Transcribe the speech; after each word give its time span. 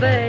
baby. 0.00 0.27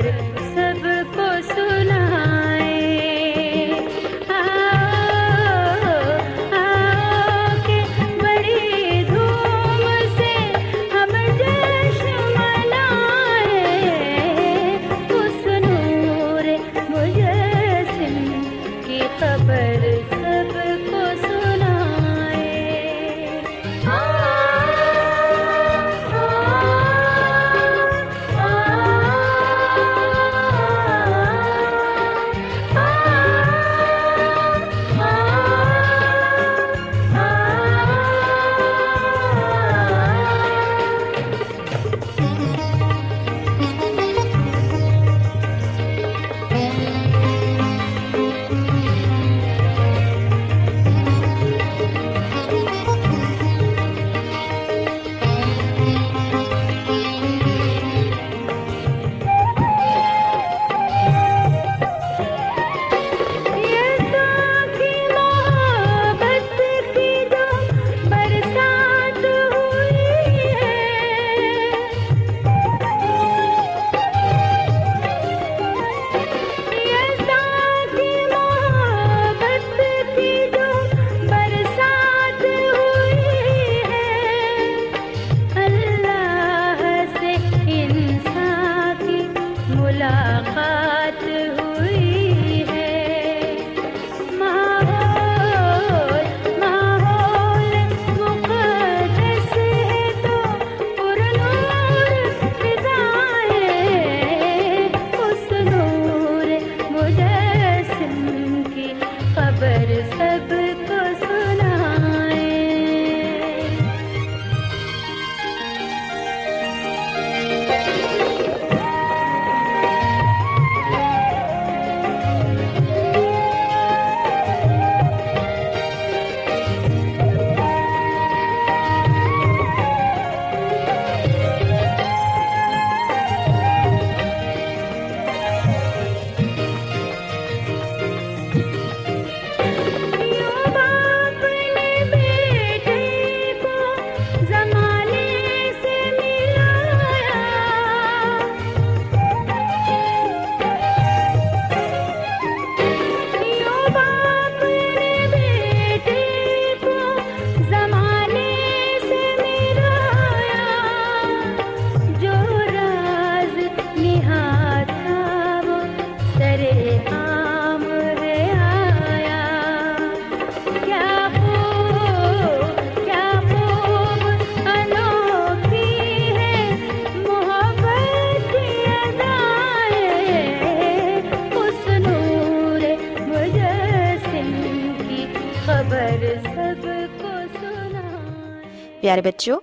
ਪਿਆਰੇ 189.01 189.21
ਬੱਚਿਓ, 189.21 189.59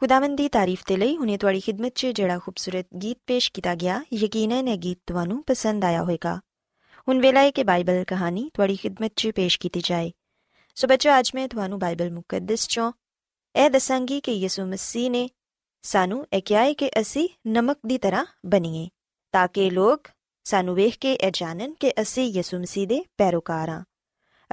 ਖੁਦਾਵੰਦ 0.00 0.36
ਦੀ 0.36 0.48
ਤਾਰੀਫ 0.48 0.82
ਤੇ 0.86 0.96
ਲਈ 0.96 1.16
ਹੁਣੇ 1.16 1.36
ਤੁਹਾਡੀ 1.36 1.60
ਖidmat 1.60 1.90
'ਚ 1.94 2.06
ਜਿਹੜਾ 2.06 2.38
ਖੂਬਸੂਰਤ 2.38 2.86
ਗੀਤ 3.02 3.18
ਪੇਸ਼ 3.26 3.52
ਕੀਤਾ 3.52 3.74
ਗਿਆ, 3.74 4.04
ਯਕੀਨਨ 4.14 4.68
ਇਹ 4.68 4.78
ਗੀਤ 4.78 4.98
ਤੁਹਾਨੂੰ 5.06 5.44
ਪਸੰਦ 5.46 5.84
ਆਇਆ 5.84 6.02
ਹੋਵੇਗਾ। 6.02 6.40
ਹੁਣ 7.08 7.20
ਵੇਲਾ 7.20 7.40
ਹੈ 7.40 7.50
ਕਿ 7.50 7.62
ਬਾਈਬਲ 7.62 8.04
ਕਹਾਣੀ 8.04 8.50
ਤੁਹਾਡੀ 8.54 8.76
ਖidmat 8.76 9.10
'ਚ 9.16 9.30
ਪੇਸ਼ 9.30 9.58
ਕੀਤੀ 9.60 9.80
ਜਾਏ। 9.84 10.12
ਸੋ 10.74 10.88
ਬੱਚੋ 10.88 11.18
ਅੱਜ 11.18 11.30
ਮੈਂ 11.34 11.48
ਤੁਹਾਨੂੰ 11.48 11.78
ਬਾਈਬਲ 11.78 12.10
ਮੁਕੱਦਸ 12.10 12.64
'ਚੋਂ 12.64 12.92
ਇਹ 13.56 13.70
ਦੱਸਾਂਗੀ 13.70 14.20
ਕਿ 14.20 14.32
ਯਿਸੂ 14.32 14.66
ਮਸੀਹ 14.66 15.10
ਨੇ 15.10 15.28
ਸਾਨੂੰ 15.82 16.26
ਇਹ 16.32 16.42
ਕਿਹਾ 16.42 16.62
ਹੈ 16.62 16.72
ਕਿ 16.72 16.90
ਅਸੀਂ 17.00 17.28
ਨਮਕ 17.46 17.78
ਦੀ 17.86 17.98
ਤਰ੍ਹਾਂ 17.98 18.24
ਬਣੀਏ, 18.46 18.88
ਤਾਂ 19.32 19.48
ਕਿ 19.48 19.70
ਲੋਕ 19.70 20.08
ਸਾਨੂੰ 20.44 20.74
ਵੇਖ 20.74 20.98
ਕੇ 20.98 21.12
ਇਹ 21.12 21.30
ਜਾਣਨ 21.34 21.74
ਕਿ 21.80 21.92
ਅਸੀਂ 22.00 22.24
ਯਿਸੂ 22.24 22.58
ਮਸੀਹ 22.58 22.88
ਦੇ 22.88 23.04
ਪੈਰੋਕਾਰ 23.18 23.68
ਹਾਂ। 23.68 23.84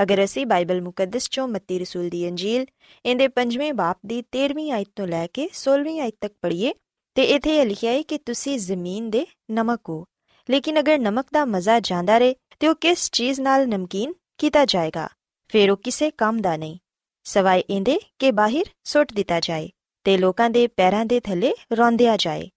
ਅਗਰ 0.01 0.23
ਅਸੀਂ 0.23 0.45
ਬਾਈਬਲ 0.45 0.81
ਮੁਕੱਦਸ 0.81 1.29
ਚੋਂ 1.29 1.47
ਮੱਤੀ 1.47 1.79
ਰਸੂਲ 1.79 2.09
ਦੀ 2.09 2.29
ਅੰਜੀਲ, 2.29 2.65
ਇਹਦੇ 3.05 3.27
5ਵੇਂ 3.27 3.73
ਬਾਪ 3.73 3.99
ਦੀ 4.05 4.21
13ਵੀਂ 4.21 4.71
ਆਇਤ 4.71 4.87
ਤੋਂ 4.95 5.07
ਲੈ 5.07 5.27
ਕੇ 5.27 5.49
16ਵੀਂ 5.53 6.01
ਆਇਤ 6.01 6.15
ਤੱਕ 6.21 6.33
ਪੜ੍ਹੀਏ, 6.41 6.73
ਤੇ 7.15 7.23
ਇੱਥੇ 7.23 7.57
ਇਹ 7.57 7.65
ਲਿਖਿਆ 7.65 7.91
ਹੈ 7.91 8.01
ਕਿ 8.01 8.17
ਤੁਸੀਂ 8.17 8.59
ਜ਼ਮੀਨ 8.59 9.09
ਦੇ 9.09 9.25
ਨਮਕ 9.51 9.81
ਹੋ। 9.89 10.05
ਲੇਕਿਨ 10.49 10.79
ਅਗਰ 10.79 10.99
ਨਮਕ 10.99 11.25
ਦਾ 11.33 11.45
ਮਜ਼ਾ 11.45 11.79
ਜਾਂਦਾ 11.79 12.17
ਰਹੇ, 12.17 12.35
ਤੇ 12.59 12.67
ਉਹ 12.67 12.75
ਕਿਸ 12.75 13.11
ਚੀਜ਼ 13.11 13.41
ਨਾਲ 13.41 13.67
ਨਮਕੀਨ 13.67 14.13
ਕੀਤਾ 14.37 14.65
ਜਾਏਗਾ? 14.65 15.09
ਫਿਰ 15.47 15.71
ਉਹ 15.71 15.77
ਕਿਸੇ 15.77 16.11
ਕੰਮ 16.11 16.41
ਦਾ 16.41 16.57
ਨਹੀਂ। 16.57 16.77
ਸਵਾਏ 17.23 17.59
ਇਹਦੇ 17.59 17.99
ਕਿ 18.19 18.31
ਬਾਹਰ 18.31 18.63
ਸੁੱਟ 18.83 19.13
ਦਿੱਤਾ 19.13 19.39
ਜਾਏ, 19.39 19.69
ਤੇ 20.03 20.17
ਲੋਕਾਂ 20.17 20.49
ਦੇ 20.49 20.67
ਪੈਰਾਂ 20.67 21.05
ਦੇ 21.05 21.19
ਥੱਲੇ 21.19 21.53
ਰੌਂਦਿਆ 21.73 22.17
ਜਾਏ। 22.17 22.49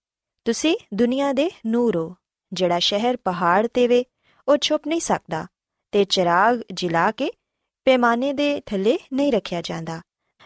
ਤੁਸੀਂ 0.45 0.77
ਦੁਨੀਆ 0.95 1.33
ਦੇ 1.33 1.51
ਨੂਰ 1.67 1.97
ਹੋ। 1.97 2.17
ਜਿਹੜਾ 2.53 2.79
ਸ਼ਹਿਰ 2.79 3.17
ਪਹਾੜ 3.17 3.67
ਤੇ 3.67 3.89
ਵੇ, 3.89 4.05
ਉਹ 4.49 4.57
ਛੁਪ 4.61 4.83
ਨਹੀਂ 4.87 5.01
ਸਕਦਾ। 5.01 5.47
ਤੇ 5.93 6.05
ਚਿਰਾਗ 6.05 6.61
ਜਿਲਾ 6.73 7.11
ਕੇ 7.11 7.31
ਪੈਮਾਨੇ 7.87 8.33
ਦੇ 8.33 8.61
ਥੱਲੇ 8.67 8.99
ਨਹੀਂ 9.13 9.33
ਰੱਖਿਆ 9.33 9.61
ਜਾਂਦਾ, 9.63 10.01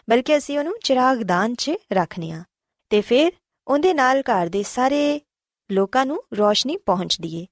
ਬਲਕਿ 0.09 0.37
ਅਸੀਂ 0.37 0.57
ਉਹਨੂੰ 0.59 0.73
ਚਿਰਾਗਦਾਨ 0.83 1.55
'ਚ 1.55 1.71
ਰੱਖਨੇ 1.93 2.31
ਆ 2.31 2.43
ਤੇ 2.89 3.01
ਫਿਰ 3.01 3.31
ਉਹਦੇ 3.67 3.93
ਨਾਲ 3.93 4.21
ਘਰ 4.21 4.49
ਦੇ 4.49 4.63
ਸਾਰੇ 4.63 5.21
ਲੋਕਾਂ 5.69 6.05
ਨੂੰ 6.05 6.23
ਰੋਸ਼ਨੀ 6.33 6.77
ਪਹੁੰਚਦੀ 6.77 7.35
ਏ 7.35 7.45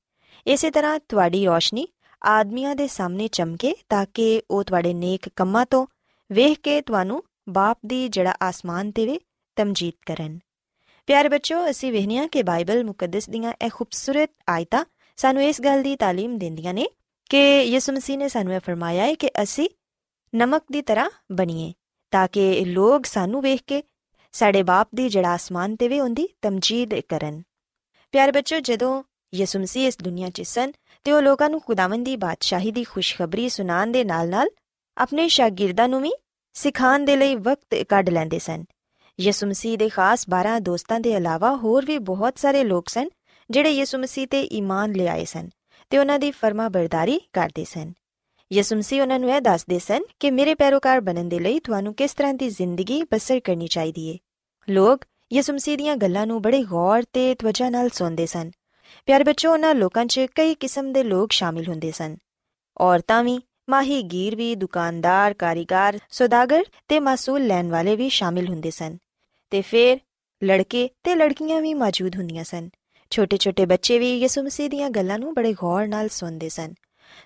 ਇਸੇ 0.47 0.71
ਤਰ੍ਹਾਂ 0.71 0.99
ਤੁਹਾਡੀ 1.09 1.45
ਰੋਸ਼ਨੀ 1.45 1.87
ਆਦਮੀਆਂ 2.25 2.75
ਦੇ 2.75 2.87
ਸਾਹਮਣੇ 2.87 3.27
ਚਮਕੇ 3.27 3.73
ਤਾਂ 3.89 4.05
ਕਿ 4.13 4.41
ਉਹ 4.51 4.63
ਤੁਹਾਡੇ 4.63 4.93
ਨੇਕ 4.93 5.29
ਕੰਮਾਂ 5.35 5.65
ਤੋਂ 5.65 5.85
ਵੇਖ 6.31 6.59
ਕੇ 6.59 6.81
ਤੁਹਾਨੂੰ 6.81 7.23
ਬਾਪ 7.49 7.77
ਦੀ 7.85 8.07
ਜਿਹੜਾ 8.07 8.35
ਆਸਮਾਨ 8.41 8.91
ਤੇ 8.91 9.05
ਵੇ 9.05 9.19
ਤਮਜੀਦ 9.55 9.93
ਕਰਨ। 10.05 10.39
ਪਿਆਰੇ 11.07 11.29
ਬੱਚੋ 11.29 11.69
ਅਸੀਂ 11.69 11.91
ਵੇਖਨੀਆ 11.91 12.27
ਕਿ 12.27 12.43
ਬਾਈਬਲ 12.43 12.83
ਮੁਕੱਦਸ 12.83 13.29
ਦੀਆਂ 13.29 13.53
ਇਹ 13.61 13.69
ਖੂਬਸੂਰਤ 13.69 14.29
ਆਇਤਾਂ 14.49 14.85
ਸਾਨੂੰ 15.17 15.43
ਇਸ 15.43 15.61
ਗੱਲ 15.61 15.83
ਦੀ 15.83 15.95
ਤਾਲੀਮ 15.95 16.37
ਦਿੰਦੀਆਂ 16.37 16.73
ਨੇ 16.73 16.87
ਕਿ 17.31 17.61
ਯਿਸੂ 17.61 17.93
ਮਸੀਹ 17.93 18.17
ਨੇ 18.17 18.27
ਸਾਨੂੰ 18.27 18.53
ਇਹ 18.53 18.59
ਫਰਮਾਇਆ 18.59 19.03
ਹੈ 19.03 19.13
ਕਿ 19.13 19.29
ਅਸੀਂ 19.43 19.67
ਨਮਕ 20.35 20.63
ਦੀ 20.71 20.81
ਤਰ੍ਹਾਂ 20.81 21.09
ਬਣੀਏ 21.31 21.73
ਤਾਂ 22.11 22.27
ਕਿ 22.27 22.65
ਲੋਕ 22.65 23.05
ਸਾਨੂੰ 23.05 23.41
ਵੇਖ 23.41 23.61
ਕੇ 23.67 23.83
ਸਾਡੇ 24.33 24.63
ਬਾਪ 24.63 24.87
ਦੀ 24.95 25.09
ਜਿਹੜਾ 25.09 25.29
ਆਸਮਾਨ 25.29 25.75
ਤੇ 25.75 25.87
ਵੇ 25.87 25.99
ਉਹਦੀ 25.99 26.27
ਤਮਜੀਦ 26.41 26.93
ਕਰਨ 27.09 27.41
ਪਿਆਰੇ 28.11 28.31
ਬੱਚੋ 28.31 28.59
ਜਦੋਂ 28.59 29.03
ਯਿਸੂ 29.33 29.59
ਮਸੀਹ 29.59 29.87
ਇਸ 29.87 29.97
ਦੁਨੀਆ 29.97 30.29
'ਚ 30.29 30.41
ਸਨ 30.41 30.71
ਤੇ 31.03 31.11
ਉਹ 31.11 31.21
ਲੋਕਾਂ 31.21 31.49
ਨੂੰ 31.49 31.61
ਖੁਦਾਵੰਦ 31.61 32.05
ਦੀ 32.05 32.15
ਬਾਦਸ਼ਾਹੀ 32.15 32.71
ਦੀ 32.71 32.83
ਖੁਸ਼ਖਬਰੀ 32.83 33.47
ਸੁਣਾਉਣ 33.49 33.91
ਦੇ 33.91 34.03
ਨਾਲ-ਨਾਲ 34.03 34.49
ਆਪਣੇ 34.97 35.27
ਸ਼ਾਗਿਰਦਾਂ 35.27 35.87
ਨੂੰ 35.89 36.01
ਵੀ 36.01 36.11
ਸਿਖਾਉਣ 36.55 37.05
ਦੇ 37.05 37.15
ਲਈ 37.15 37.35
ਵਕਤ 37.35 37.75
ਕੱਢ 37.89 38.09
ਲੈਂਦੇ 38.09 38.39
ਸਨ 38.39 38.65
ਯਿਸੂ 39.19 39.47
ਮਸੀਹ 39.47 39.77
ਦੇ 39.77 39.89
ਖਾਸ 39.89 40.25
12 40.35 40.59
ਦੋਸਤਾਂ 40.61 40.99
ਦੇ 40.99 41.11
ਇਲਾਵਾ 41.11 41.55
ਹੋਰ 41.55 41.85
ਵੀ 41.85 41.97
ਬਹੁਤ 41.97 42.37
ਸਾਰੇ 42.37 42.63
ਲੋਕ 42.63 42.89
ਸਨ 42.89 43.09
ਜਿਹੜੇ 43.49 43.71
ਯਿਸੂ 43.71 43.97
ਮਸੀਹ 43.97 44.27
ਤੇ 44.27 44.41
ਈਮਾਨ 44.41 44.91
ਲਿਆਏ 44.91 45.25
ਸਨ 45.25 45.49
ਤੇ 45.91 45.97
ਉਹਨਾਂ 45.97 46.19
ਦੀ 46.19 46.31
ਫਰਮਾ 46.31 46.69
ਬਰਦਾਰੀ 46.69 47.21
ਕਰਦੇ 47.33 47.63
ਸਨ। 47.63 47.93
ਯਿਸੂ 48.53 48.75
ਮਸੀਹ 48.75 49.01
ਉਹਨਾਂ 49.01 49.19
ਨੂੰ 49.19 49.35
ਇਹ 49.35 49.41
ਦੱਸਦੇ 49.41 49.79
ਸਨ 49.79 50.01
ਕਿ 50.19 50.31
ਮੇਰੇ 50.31 50.55
ਪੈਰੋਕਾਰ 50.55 51.01
ਬਣਨ 51.01 51.29
ਦੇ 51.29 51.39
ਲਈ 51.39 51.59
ਤੁਹਾਨੂੰ 51.59 51.93
ਕਿਸ 51.93 52.13
ਤਰ੍ਹਾਂ 52.13 52.33
ਦੀ 52.33 52.49
ਜ਼ਿੰਦਗੀ 52.49 53.03
ਬਸਰ 53.03 53.39
ਕਰਨੀ 53.39 53.67
ਚਾਹੀਦੀ 53.67 54.07
ਏ। 54.07 54.17
ਲੋਕ 54.69 55.05
ਯਿਸੂ 55.33 55.53
ਮਸੀਹ 55.53 55.77
ਦੀਆਂ 55.77 55.95
ਗੱਲਾਂ 55.95 56.27
ਨੂੰ 56.27 56.41
ਬੜੇ 56.41 56.63
ਗੌਰ 56.63 57.03
ਤੇ 57.13 57.35
ਤਵਜਾ 57.35 57.69
ਨਾਲ 57.69 57.89
ਸੁਣਦੇ 57.89 58.25
ਸਨ। 58.25 58.51
ਪਿਆਰੇ 59.05 59.23
ਬੱਚੋ, 59.23 59.51
ਉਹਨਾਂ 59.51 59.75
ਲੋਕਾਂ 59.75 60.05
'ਚ 60.05 60.19
ਕਈ 60.19 60.55
ਕਿਸਮ 60.55 60.93
ਦੇ 60.93 61.03
ਲੋਕ 61.03 61.31
ਸ਼ਾਮਿਲ 61.31 61.69
ਹੁੰਦੇ 61.69 61.91
ਸਨ। 61.91 62.17
ਔਰਤਾਂ 62.77 63.23
ਵੀ 63.23 63.39
ਮਾਹੀਗੀਰ 63.69 64.35
ਵੀ, 64.35 64.55
ਦੁਕਾਨਦਾਰ, 64.55 65.33
ਕਾਰੀਗਰ, 65.33 65.99
ਸੌਦਾਗਰ 66.09 66.63
ਤੇ 66.87 66.99
ਮਾਸੂਲ 66.99 67.47
ਲੈਣ 67.47 67.69
ਵਾਲੇ 67.69 67.95
ਵੀ 67.95 68.09
ਸ਼ਾਮਿਲ 68.09 68.47
ਹੁੰਦੇ 68.47 68.71
ਸਨ। 68.71 68.97
ਤੇ 69.49 69.61
ਫਿਰ 69.61 69.97
ਲੜਕੇ 70.43 70.89
ਤੇ 71.03 71.15
ਲੜਕੀਆਂ 71.15 71.61
ਵੀ 71.61 71.73
ਮੌਜੂਦ 71.73 72.15
ਹੁੰਦੀਆਂ 72.15 72.43
ਸਨ। 72.43 72.69
ਛੋਟੇ-ਛੋਟੇ 73.11 73.65
ਬੱਚੇ 73.65 73.99
ਵੀ 73.99 74.17
ਯਿਸੂ 74.19 74.43
ਮਸੀਹ 74.43 74.69
ਦੀਆਂ 74.69 74.89
ਗੱਲਾਂ 74.89 75.19
ਨੂੰ 75.19 75.33
ਬੜੇ 75.33 75.53
ਗੌਰ 75.53 75.87
ਨਾਲ 75.87 76.09
ਸੁਣਦੇ 76.09 76.49
ਸਨ। 76.49 76.73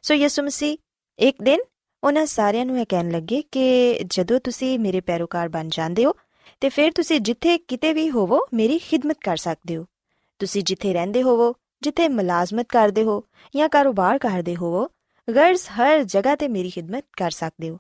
ਸੋ 0.02 0.14
ਯਿਸੂ 0.14 0.44
ਮਸੀਹ, 0.44 0.78
ਇੱਕ 1.20 1.42
ਦਿਨ 1.44 1.60
ਉਹਨਾਂ 2.04 2.26
ਸਾਰਿਆਂ 2.26 2.66
ਨੂੰ 2.66 2.80
ਇਹ 2.80 2.86
ਕਹਿਣ 2.90 3.12
ਲੱਗੇ 3.12 3.42
ਕਿ 3.52 4.00
ਜਦੋਂ 4.06 4.40
ਤੁਸੀਂ 4.40 4.80
ਮੇਰੇ 4.80 5.02
ਪੈਰੋਕਾਰ 5.02 5.50
ਬਣ 5.50 5.68
ਜਾਂਦੇ 5.68 6.06
ਹੋ, 6.06 6.14
ਤੇ 6.62 6.70
ਫਿਰ 6.70 6.92
ਤੁਸੀਂ 6.92 7.20
ਜਿੱਥੇ 7.20 7.58
ਕਿਤੇ 7.58 7.94
ਵੀ 7.94 8.10
ਹੋਵੋ, 8.12 8.40
ਮੇਰੀ 8.54 8.78
ਖਿਦਮਤ 8.80 9.18
ਕਰ 9.24 9.38
ਸਕਦੇ 9.38 9.78
ਹੋ। 9.78 9.86
ਤੁਸੀਂ 10.40 10.64
ਜਿੱਥੇ 10.64 10.94
ਰਹਿੰਦੇ 10.94 11.24
ਹੋਵੋ, 11.24 11.54
ਜਿੱਥੇ 11.82 12.08
ਮੁਲਾਜ਼ਮਤ 12.08 12.66
ਕਰਦੇ 12.70 13.04
ਹੋ 13.04 13.24
ਜਾਂ 13.56 13.70
ਕਾਰੋਬਾਰ 13.70 14.18
ਕਰਦੇ 14.18 14.56
ਹੋਵੋ, 14.56 14.88
ਗਰਜ਼ 15.36 15.62
ਹਰ 15.70 16.04
ਜਗ੍ਹਾ 16.04 16.36
ਤੇ 16.36 16.48
ਮੇਰੀ 16.48 16.70
ਖਿਦਮਤ 16.70 17.06
ਕਰ 17.18 17.32
ਸਕਦੇ 17.32 17.70
ਹੋ। 17.70 17.78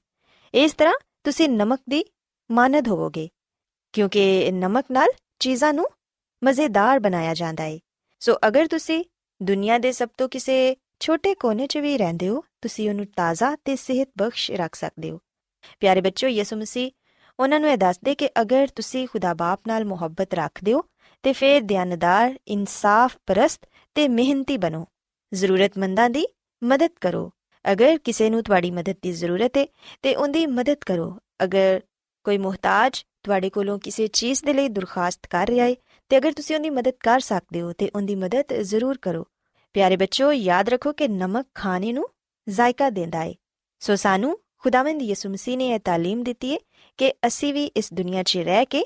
ਇਸ 0.53 0.73
ਤਰ੍ਹਾਂ 0.73 0.93
ਤੁਸੀਂ 1.23 1.49
ਨਮਕ 1.49 1.79
ਦੀ 1.89 2.03
ਮਾਨਦ 2.51 2.87
ਹੋਵੋਗੇ, 2.87 3.29
ਕਿਉਂਕਿ 3.93 4.51
ਨਮਕ 4.51 4.85
ਨਾਲ 4.91 5.07
ਚੀਜ਼ਾਂ 5.39 5.73
ਨੂੰ 5.73 5.87
ਮਜ਼ੇਦਾਰ 6.43 6.99
ਬਣਾਇਆ 6.99 7.33
ਜਾਂਦਾ 7.33 7.63
ਹੈ 7.63 7.79
ਸੋ 8.21 8.38
ਅਗਰ 8.47 8.67
ਤੁਸੀਂ 8.67 9.03
ਦੁਨੀਆ 9.41 9.77
ਦੇ 9.77 9.91
ਸਭ 9.91 10.09
ਤੋਂ 10.17 10.27
ਕਿਸੇ 10.29 10.75
ਛੋਟੇ 11.00 11.33
ਕੋਨੇ 11.35 11.67
'ਚ 11.67 11.77
ਵੀ 11.77 11.97
ਰਹਿੰਦੇ 11.97 12.29
ਹੋ 12.29 12.44
ਤੁਸੀਂ 12.62 12.89
ਉਹਨੂੰ 12.89 13.06
ਤਾਜ਼ਾ 13.15 13.56
ਤੇ 13.65 13.75
ਸਿਹਤ 13.75 14.09
ਬਖਸ਼ 14.17 14.51
ਰੱਖ 14.51 14.75
ਸਕਦੇ 14.75 15.12
ਹੋ 15.12 15.19
ਪਿਆਰੇ 15.79 16.01
ਬੱਚੋ 16.01 16.27
ਯਿਸੂ 16.27 16.56
ਮਸੀਹ 16.56 16.91
ਉਹਨਾਂ 17.39 17.59
ਨੂੰ 17.59 17.69
ਇਹ 17.69 17.77
ਦੱਸਦੇ 17.77 18.15
ਕਿ 18.15 18.29
ਅਗਰ 18.41 18.67
ਤੁਸੀਂ 18.67 19.07
ਖੁਦਾ 19.07 19.33
ਬਾਪ 19.33 19.67
ਨਾਲ 19.67 19.85
ਮੁਹੱਬਤ 19.85 20.33
ਰੱਖਦੇ 20.33 20.73
ਹੋ 20.73 20.83
ਤੇ 21.23 21.33
ਫਿਰ 21.33 21.62
ਦਿਆਨਦਾਰ 21.62 22.38
ਇਨਸਾਫ 22.47 23.17
ਪਰਸਤ 23.27 23.65
ਤੇ 23.95 24.07
ਮਿਹਨਤੀ 24.07 24.57
ਬਣੋ 24.57 24.85
ਜ਼ਰੂਰਤਮੰਦਾਂ 25.31 26.09
ਦੀ 26.09 26.25
ਮਦਦ 26.62 26.91
ਕਰੋ 27.01 27.29
ਅਗਰ 27.65 27.97
ਕਿਸੇ 27.97 28.29
ਨੂੰ 28.29 28.44
ਤੁਹਾਡੀ 28.44 28.71
ਮਦਦ 28.71 28.95
ਦੀ 29.01 29.12
ਜ਼ਰੂਰਤ 29.12 29.57
ਹੈ 29.57 29.65
ਤੇ 30.03 30.15
ਉਹਦੀ 30.15 30.45
ਮਦਦ 30.47 30.83
ਕਰੋ 30.85 31.17
ਅਗਰ 31.44 31.81
ਕੋਈ 32.25 32.38
ਮੁਹਤਾਜ 32.38 33.03
ਤੁਹਾਡੇ 33.23 33.50
ਕੋਲੋਂ 33.50 33.77
ਕਿਸੇ 33.79 34.07
ਚੀਜ਼ 34.07 34.44
ਦੇ 34.44 34.53
ਲਈ 34.53 34.69
ਦਰਖਾਸਤ 34.69 35.27
ਕਰ 35.27 35.47
ਰਿਹਾ 35.47 35.65
ਹੈ 35.65 35.75
ਤੇ 36.09 36.17
ਅਗਰ 36.17 36.31
ਤੁਸੀਂ 36.31 36.55
ਉਹਦੀ 36.55 36.69
ਮਦਦ 36.69 36.93
ਕਰ 36.99 37.19
ਸਕਦੇ 37.19 37.61
ਹੋ 37.61 37.73
ਤੇ 37.73 37.89
ਉਹਦੀ 37.95 38.15
ਮਦਦ 38.15 38.53
ਜ਼ਰੂਰ 38.61 38.97
ਕਰੋ। 38.97 39.25
ਪਿਆਰੇ 39.73 39.97
ਬੱਚੋ 39.97 40.31
ਯਾਦ 40.31 40.69
ਰੱਖੋ 40.69 40.93
ਕਿ 40.93 41.07
ਨਮਕ 41.07 41.47
ਖਾਣੇ 41.53 41.93
ਨੂੰ 41.93 42.07
ਜ਼ਾਇਕਾ 42.49 42.89
ਦਿੰਦਾ 42.89 43.23
ਹੈ 43.23 43.33
ਸੋ 43.79 43.95
ਸਾਨੂੰ 43.95 44.39
ਖੁਦਾਵੰਦ 44.57 45.01
ਯਿਸੂ 45.01 45.29
ਮਸੀਹ 45.29 45.57
ਨੇ 45.57 45.69
ਇਹ 45.69 45.79
ਤਾਲੀਮ 45.79 46.23
ਦਿੱਤੀ 46.23 46.53
ਹੈ 46.53 46.59
ਕਿ 46.97 47.13
ਅਸੀਂ 47.27 47.53
ਵੀ 47.53 47.65
ਇਸ 47.65 47.93
ਦੁਨੀਆ 47.93 48.23
'ਚ 48.23 48.37
ਰਹਿ 48.37 48.65
ਕੇ 48.65 48.85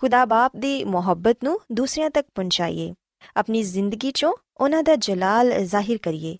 ਖੁਦਾ 0.00 0.24
ਬਾਪ 0.24 0.56
ਦੀ 0.56 0.84
ਮੁਹੱਬਤ 0.84 1.38
ਨੂੰ 1.44 1.60
ਦੂਸਰਿਆਂ 1.72 2.10
ਤੱਕ 2.10 2.28
ਪਹੁੰਚਾਈਏ। 2.34 2.94
ਆਪਣੀ 3.36 3.62
ਜ਼ਿੰਦਗੀ 3.62 4.08
'ਚੋਂ 4.08 4.34
ਉਹਨਾਂ 4.56 4.82
ਦਾ 4.82 4.96
ਜਲਾਲ 4.96 5.64
ਜ਼ਾਹਿਰ 5.64 5.98
ਕਰੀਏ। 5.98 6.36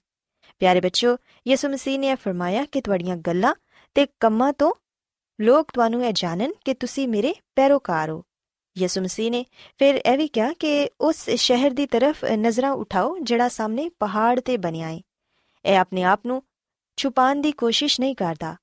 ਪਿਆਰੇ 0.59 0.81
ਬੱਚੋ 0.81 1.17
ਯਿਸੂ 1.49 1.69
ਮਸੀਹ 1.69 1.99
ਨੇ 1.99 2.15
ਫਰਮਾਇਆ 2.15 2.65
ਕਿ 2.65 2.81
ਤੁਹਾਡੀਆਂ 2.81 3.17
ਗੱਲਾਂ 3.17 3.55
ਤੇ 3.95 4.07
ਕੰਮਾਂ 4.21 4.53
ਤੋਂ 4.53 4.73
ਲੋਕ 5.41 5.71
ਤੁਹਾਨੂੰ 5.75 6.07
ਇਹ 6.07 6.13
ਜਾਣਨ 6.13 6.53
ਕਿ 6.65 6.75
ਤੁਸੀਂ 6.75 7.09
ਮੇਰੇ 7.09 7.35
ਪੈਰੋਕਾਰ 7.57 8.11
ਹੋ। 8.11 8.23
ਯਿਸੂ 8.77 9.01
ਮਸੀਹ 9.01 9.31
ਨੇ। 9.31 9.45
ਫਿਰ 9.79 9.95
ਇਹ 9.95 10.17
ਵੀ 10.19 10.29
ਕਿਹਾ 10.29 10.53
ਕਿ 10.53 10.89
ਉਸ 11.01 11.31
ਸ਼ਹਿਰ 11.31 11.71
ਦੀ 11.71 11.87
ਤਰਫ 11.87 12.25
ਨਜ਼ਰਾਂ 12.25 12.73
ਉਠਾਓ, 12.73 13.19
ਜਿਹੜਾ 13.19 13.49
ਸਾਹਮਣੇ 13.49 13.89
ਪਹਾੜ 13.89 14.41
ਤੇ 14.41 14.57
ਬਣਿਆ 14.57 14.89
ਹੈ 14.89 15.01
ਇਹ 15.65 15.79
ਆਪਣੇ 15.79 16.03
ਆਪ 16.03 16.27
ਨੂੰ 16.27 16.43
ਛੁਪਾਉਣ 16.99 17.41
ਦੀ 17.41 17.53
ਕੋਸ਼ਿਸ਼ 17.53 18.01
ਨਹੀਂ 18.01 18.17
ਕਰਦਾ, 18.17 18.57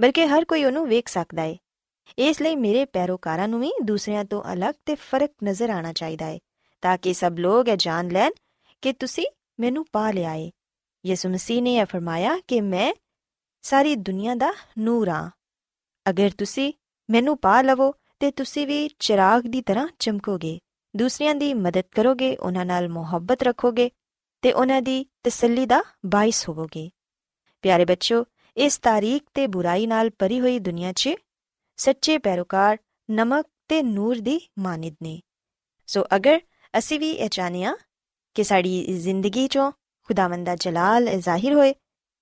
ਬਲਕਿ 0.00 0.26
ਹਰ 0.26 0.44
ਕੋਈ 0.44 0.64
ਉਹਨੂੰ 0.64 0.86
ਵੇਖ 0.88 1.08
ਸਕਦਾ 1.08 1.42
ਹੈ 1.42 1.56
ਇਸ 2.18 2.40
ਲਈ 2.42 2.56
ਮੇਰੇ 2.56 2.84
ਪੈਰੋਕਾਰਾਂ 2.84 3.48
ਨੂੰ 3.48 3.60
ਵੀ 3.60 3.72
ਦੂਸਰਿਆਂ 3.82 4.24
ਤੋਂ 4.24 4.42
ਅਲੱਗ 4.52 4.74
ਤੇ 4.86 4.94
ਫ਼ਰਕ 4.94 5.30
ਨਜ਼ਰ 5.44 5.70
ਆਣਾ 5.70 5.92
ਚਾਹੀਦਾ 5.92 6.26
ਹੈ 6.26 6.38
ਤਾਂ 6.82 6.98
ਕਿ 6.98 7.14
ਸਭ 7.14 7.38
ਲੋਕ 7.38 7.68
ਇਹ 7.68 7.76
ਜਾਣ 7.76 8.08
ਲੈਣ 8.08 8.32
ਕਿ 8.82 8.92
ਤੁਸੀਂ 8.92 9.26
ਮੈਨੂੰ 9.60 9.84
ਪਾ 9.92 10.10
ਲਿਆ 10.10 10.30
ਹੈ 10.30 10.50
ਯਿਸੂ 11.06 11.28
ਮਸੀਹ 11.28 11.62
ਨੇ 11.62 11.74
ਇਹ 11.76 11.86
ਫਰਮਾਇਆ 11.86 12.38
ਕਿ 12.48 12.60
ਮੈਂ 12.60 12.92
ਸਾਰੀ 13.62 13.94
ਦੁਨੀਆ 13.96 14.34
ਦਾ 14.34 14.52
ਨੂਰ 14.78 15.08
ਹਾਂ 15.08 15.30
ਅਗਰ 16.10 16.30
ਤੁਸੀਂ 16.38 16.72
ਮੈਨੂੰ 17.10 17.38
ਪਾ 17.38 17.62
ਲਵੋ 17.62 17.94
ਤੇ 18.20 18.30
ਤੁਸੀਂ 18.30 18.66
ਵੀ 18.66 18.88
ਚਿਰਾਗ 18.98 19.42
ਦੀ 19.42 19.62
ਤਰ੍ਹਾਂ 19.62 19.88
ਚਮਕੋਗੇ। 19.98 20.58
ਦੂਸਰਿਆਂ 20.96 21.34
ਦੀ 21.34 21.54
ਮਦਦ 21.54 21.84
ਕਰੋਗੇ, 21.94 22.36
ਉਹਨਾਂ 22.36 22.66
ਨਾਲ 22.66 22.88
ਮੁਹੱਬਤ 22.88 23.42
ਰੱਖੋਗੇ 23.42 23.90
ਤੇ 24.42 24.52
ਉਹਨਾਂ 24.52 24.82
ਦੀ 24.82 25.06
ਤਸੱਲੀ 25.24 25.66
ਦਾ 25.66 25.82
ਬਾਇਸ 26.06 26.48
ਹੋਵੋਗੇ। 26.48 26.90
ਪਿਆਰੇ 27.62 27.84
ਬੱਚੋ 27.84 28.24
ਇਸ 28.56 28.78
ਤਾਰੀਖ 28.78 29.22
ਤੇ 29.34 29.46
ਬੁਰਾਈ 29.46 29.86
ਨਾਲ 29.86 30.10
ਭਰੀ 30.18 30.40
ਹੋਈ 30.40 30.58
ਦੁਨੀਆ 30.58 30.92
'ਚ 30.92 31.08
ਸੱਚੇ 31.76 32.18
ਪੈਰੋਕਾਰ 32.18 32.78
ਨਮਕ 33.10 33.46
ਤੇ 33.68 33.82
ਨੂਰ 33.82 34.18
ਦੀ 34.18 34.40
ਮਾਨਿਦ 34.58 34.96
ਨੇ। 35.02 35.20
ਸੋ 35.86 36.04
ਅਗਰ 36.16 36.40
ਅਸੀਂ 36.78 37.00
ਵੀ 37.00 37.10
ਇਹ 37.10 37.28
ਚਾਹਨੀਆ 37.28 37.74
ਕਿ 38.34 38.44
ਸਾਡੀ 38.44 38.98
ਜ਼ਿੰਦਗੀ 38.98 39.44
'ਚੋਂ 39.44 39.72
ਖੁਦਾਵੰਦ 40.02 40.46
ਦਾ 40.46 40.56
ਜਲਾਲ 40.56 41.20
ਜ਼ਾਹਿਰ 41.20 41.54
ਹੋਏ 41.54 41.74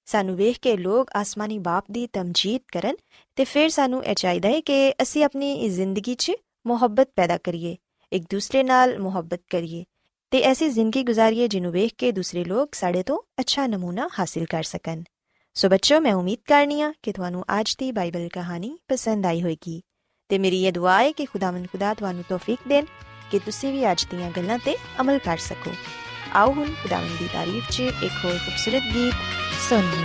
ਸਾਨੂੰ 0.06 0.36
ਵੇਖ 0.36 0.58
ਕੇ 0.62 0.76
ਲੋਕ 0.76 1.10
ਆਸਮਾਨੀ 1.16 1.58
ਬਾਪ 1.58 1.84
ਦੀ 1.90 2.06
ਤਮਜੀਦ 2.06 2.60
ਕਰਨ 2.72 2.96
ਤੇ 3.36 3.44
ਫਿਰ 3.44 3.68
ਸਾਨੂੰ 3.68 4.04
ਇਹ 4.04 4.14
ਚਾਹੀਦਾ 4.14 4.48
ਹੈ 4.48 4.60
ਕਿ 4.60 4.92
ਅਸੀਂ 5.02 5.24
ਆਪਣੀ 5.24 5.68
ਜ਼ਿੰਦਗੀ 5.68 6.14
'ਚ 6.14 6.32
ਮੁਹੱਬਤ 6.66 7.10
ਪੈਦਾ 7.16 7.38
ਕਰੀਏ, 7.38 7.76
ਇੱਕ 8.12 8.24
ਦੂਸਰੇ 8.30 8.62
ਨਾਲ 8.62 8.98
ਮੁਹੱਬਤ 8.98 9.40
ਕਰੀਏ 9.50 9.84
ਤੇ 10.32 10.40
ਐਸੀ 10.40 10.68
ਜ਼ਿੰਦਗੀ 10.68 11.02
ਗੁਜ਼ਾਰੀਏ 11.02 11.48
ਜਿਹਨੂੰ 11.48 11.72
ਵੇਖ 11.72 11.92
ਕੇ 11.98 12.12
ਦੂਸਰੇ 12.12 12.44
ਲੋਕ 12.44 12.74
ਸਾਡੇ 12.74 13.02
ਤੋਂ 13.02 13.18
ਅੱਛਾ 13.40 13.66
ਨਮੂਨਾ 13.66 14.08
ਹਾਸਿਲ 14.18 14.44
ਕਰ 14.44 14.62
ਸਕਣ। 14.62 15.02
ਸੋ 15.56 15.68
ਬੱਚੋ 15.68 16.00
ਮੈਂ 16.00 16.14
ਉਮੀਦ 16.14 16.38
ਕਰਨੀਆ 16.44 16.92
ਕਿ 17.02 17.12
ਤੁਹਾਨੂੰ 17.12 17.44
ਅੱਜ 17.60 17.74
ਦੀ 17.78 17.92
ਬਾਈਬਲ 17.92 18.28
ਕਹਾਣੀ 18.28 18.76
ਪਸੰਦ 18.88 19.26
ਆਈ 19.26 19.42
ਹੋਵੇਗੀ 19.42 19.80
ਤੇ 20.30 20.38
ਮੇਰੀ 20.38 20.64
ਇਹ 20.64 20.72
ਦੁਆ 20.72 20.98
ਹੈ 21.02 21.12
ਕਿ 21.12 21.24
ਖੁਦਾਵੰਦ 21.24 21.66
ਖੁਦਾ 21.72 21.94
ਤੁਹਾਨੂੰ 21.94 22.24
ਤੌਫੀਕ 22.28 22.68
ਦੇਣ, 22.68 22.84
ਕਿ 23.30 23.38
ਤੁਸੀਂ 23.38 23.72
ਵੀ 23.72 23.90
ਅੱਜ 23.92 24.06
ਦੀਆਂ 24.10 24.30
ਗੱਲਾਂ 24.30 24.58
ਤੇ 24.58 24.76
ਅਮਲ 25.00 25.18
ਕਰ 25.18 25.36
ਸਕੋ। 25.36 25.70
आओ 26.40 26.50
हुन 26.56 26.68
खुदावन 26.82 27.12
की 27.18 27.26
तारीफ़ 27.34 27.68
च 27.74 27.76
एक 28.08 28.16
और 28.30 28.36
खूबसूरत 28.46 28.84
गीत 28.94 29.16
सोनी 29.68 30.02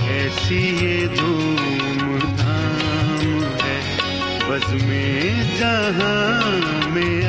कैसी 0.00 0.60
ये 0.84 0.96
धूमधाम 1.18 3.26
है? 3.64 3.78
बज 4.48 4.66
में 4.88 5.12
जहाँ 5.58 6.26
में 6.94 7.14
आ 7.26 7.28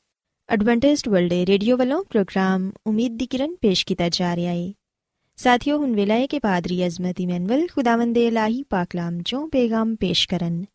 ਐਡਵੈਂਟਿਸਟ 0.51 1.09
ਵਰਲਡ 1.09 1.33
ਰੇਡੀਓ 1.33 1.77
ਵੱਲੋਂ 1.77 2.03
ਪ੍ਰੋਗਰਾਮ 2.03 2.71
ਉਮੀਦ 2.87 3.17
ਦੀ 3.17 3.25
ਕਿਰਨ 3.25 3.55
ਪੇਸ਼ 3.55 3.85
ਕੀਤਾ 3.85 4.09
ਜਾ 4.09 4.35
ਰਿਹਾ 4.35 4.53
ਹੈ 4.53 4.73
ਸਾਥੀਓ, 5.35 5.77
ਹੁਣ 5.77 5.95
ਵੇਲਾ 5.95 6.13
ਹੈ 6.13 6.25
ਕਿ 6.27 6.39
ਪਾਦਰੀ 6.39 6.87
ਅਜ਼ਮਤ 6.87 7.21
ਇਮਨੁਅਲ 7.21 7.67
ਖੁਦਾਵੰਦ 7.67 8.15
ਦੇ 8.15 8.27
ਇਲਾਹੀ 8.27 8.63
ਪਾਕ 8.63 8.87
ਕਲਾਮ 8.89 9.21
ਚੋਂ 9.21 9.49
ਪੇਗਾਮ 9.49 9.95
ਪੇਸ਼ 9.95 10.27
ਕਰਨ। 10.29 10.65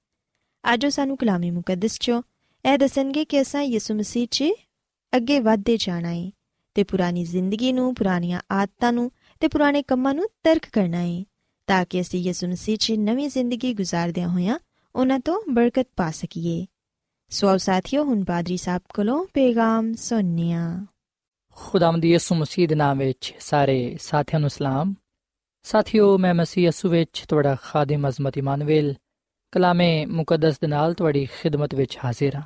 ਅੱਜ 0.75 0.85
ਉਹ 0.85 0.90
ਸਾਨੂੰ 0.90 1.16
ਕਲਾਮੀ 1.16 1.50
ਮੁਕੱਦਸ 1.50 1.99
ਚੋਂ 2.00 2.23
ਇਹ 2.64 2.78
ਦੱਸਣਗੇ 2.78 3.25
ਕਿ 3.25 3.40
ਅਸਾਂ 3.40 3.62
ਯਿਸੂ 3.62 3.95
ਮਸੀਹ 3.95 4.26
'ਚ 4.30 4.45
ਅੱਗੇ 5.16 5.40
ਵਧਦੇ 5.40 5.76
ਜਾਣਾ 5.76 6.09
ਹੈ 6.09 6.30
ਤੇ 6.75 6.85
ਪੁਰਾਣੀ 6.85 7.25
ਜ਼ਿੰਦਗੀ 7.25 7.73
ਨੂੰ, 7.73 7.95
ਪੁਰਾਣੀਆਂ 7.95 8.40
ਆਦਤਾਂ 8.52 8.92
ਨੂੰ 8.92 9.11
ਤੇ 9.40 9.49
ਪੁਰਾਣੇ 9.49 9.83
ਕੰਮਾਂ 9.83 10.14
ਨੂੰ 10.14 10.28
ਤਰਕ 10.42 10.62
ਕਰਨਾ 10.73 10.99
ਹੈ 10.99 11.25
ਤਾਂ 11.66 11.85
ਕਿ 11.90 12.00
ਅਸੀਂ 12.00 12.21
ਯਿਸੂ 12.21 12.47
ਮਸੀਹ 12.47 12.76
'ਚ 12.76 12.92
ਨਵੀਂ 12.92 13.28
ਜ਼ਿੰਦਗੀ 13.28 13.75
ਗੁਜ਼ਾਰਦਿਆਂ 13.75 14.28
ਹੋਇਆਂ 14.28 14.59
ਉਹਨਾਂ 14.95 15.21
ਤੋਂ 15.21 15.40
ਬਰਕਤ 15.50 15.88
ਪਾ 15.97 16.11
ਸਕੀਏ। 16.11 16.66
ਸੋ 17.28 17.49
ਆਓ 17.49 17.56
ਸਾਥੀਓ 17.56 18.04
ਹੁਣ 18.04 18.25
ਪਾਦਰੀ 18.25 18.56
ਸਾਹਿਬ 18.56 18.83
ਕੋਲੋਂ 18.95 19.26
ਪੇਗਾਮ 19.35 19.95
ਸੁਣਨੀਆ। 19.95 20.87
ਖੁਦਾਵੰਦ 21.50 22.04
ਯਿਸੂ 22.04 22.35
ਮਸੀਹ 22.35 22.68
ਦੇ 22.68 22.75
ਨਾਮ 22.75 22.99
ਵਿੱਚ 22.99 23.35
ਸਾਰੇ 23.40 23.97
ਸਾਥੀਆਂ 24.00 24.40
ਨੂੰ 24.40 24.50
ਸਲਾਮ। 24.50 24.95
ਸਾਥੀਓ, 25.62 26.18
ਮੈਂ 26.18 26.35
ਮਸੀਹ 26.35 26.64
ਯਿਸੂ 26.64 26.88
ਵਿੱਚ 26.88 27.25
ਤੁਹਾਡਾ 27.28 27.56
ਖਾਦਮ 27.62 28.09
ਅਜ਼ਮਤ 28.09 28.38
ਇਮਾਨੁਅਲ 28.38 28.95
ਕਲਾਮੇ 29.52 30.06
ਮੁਕੱਦਸ 30.06 30.61
ਦੇ 30.61 30.66
ਨਾਲ 30.66 30.95
ਤੁਹਾਡੀ 30.95 31.26
ਖਿਦਮਤ 31.26 31.75
ਵਿੱਚ 31.75 31.99
ਹਾਜ਼ਰ 32.04 32.35
ਹਾਂ। 32.35 32.42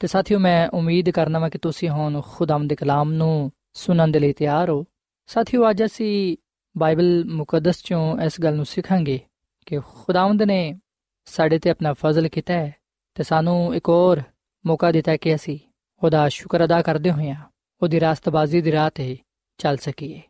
ਤੇ 0.00 0.06
ਸਾਥੀਓ, 0.06 0.38
ਮੈਂ 0.38 0.68
ਉਮੀਦ 0.68 1.10
ਕਰਨਾ 1.10 1.38
ਹਾਂ 1.38 1.50
ਕਿ 1.50 1.58
ਤੁਸੀਂ 1.58 1.88
ਹੁਣ 1.88 2.20
ਖੁਦਾਵੰਦ 2.20 2.68
ਦੇ 2.68 2.74
ਕਲਾਮ 2.74 3.12
ਨੂੰ 3.12 3.52
ਸੁਣਨ 3.72 4.12
ਦੇ 4.12 4.18
ਲਈ 4.18 4.32
ਤਿਆਰ 4.32 4.70
ਹੋ। 4.70 4.84
ਸਾਥੀਓ, 5.26 5.70
ਅੱਜ 5.70 5.84
ਅਸੀਂ 5.84 6.36
ਬਾਈਬਲ 6.78 7.24
ਮੁਕੱਦਸ 7.24 7.82
ਚੋਂ 7.84 8.20
ਇਸ 8.20 8.40
ਗੱਲ 8.40 8.56
ਨੂੰ 8.56 8.66
ਸਿੱਖਾਂਗੇ 8.66 9.20
ਕਿ 9.66 9.78
ਖੁਦਾਵੰਦ 9.78 10.42
ਨੇ 10.42 10.80
ਸਾਡੇ 11.24 11.58
ਤੇ 11.58 11.70
ਆਪਣਾ 11.70 11.92
ਫਜ਼ਲ 11.92 12.28
ਕੀਤਾ 12.28 12.54
ਹੈ। 12.54 12.76
ਤੇ 13.14 13.22
ਸਾਨੂੰ 13.22 13.74
ਇੱਕ 13.74 13.88
ਹੋਰ 13.88 14.22
ਮੌਕਾ 14.66 14.92
ਦਿੱਤਾ 14.92 15.16
ਕਿ 15.16 15.34
ਅਸੀਂ 15.34 15.58
ਉਹਦਾ 16.04 16.28
ਸ਼ੁਕਰ 16.28 16.64
ਅਦਾ 16.64 16.82
ਕਰਦੇ 16.82 17.10
ਹੋਈਆਂ 17.10 17.36
ਉਹਦੀ 17.82 18.00
ਰਾਸਤਬਾਜ਼ੀ 18.00 18.60
ਦੀ 18.60 18.72
ਰਾਹ 18.72 18.90
ਤੇ 18.94 19.18
ਚੱਲ 19.58 19.76
ਸਕੀਏ। 19.76 20.22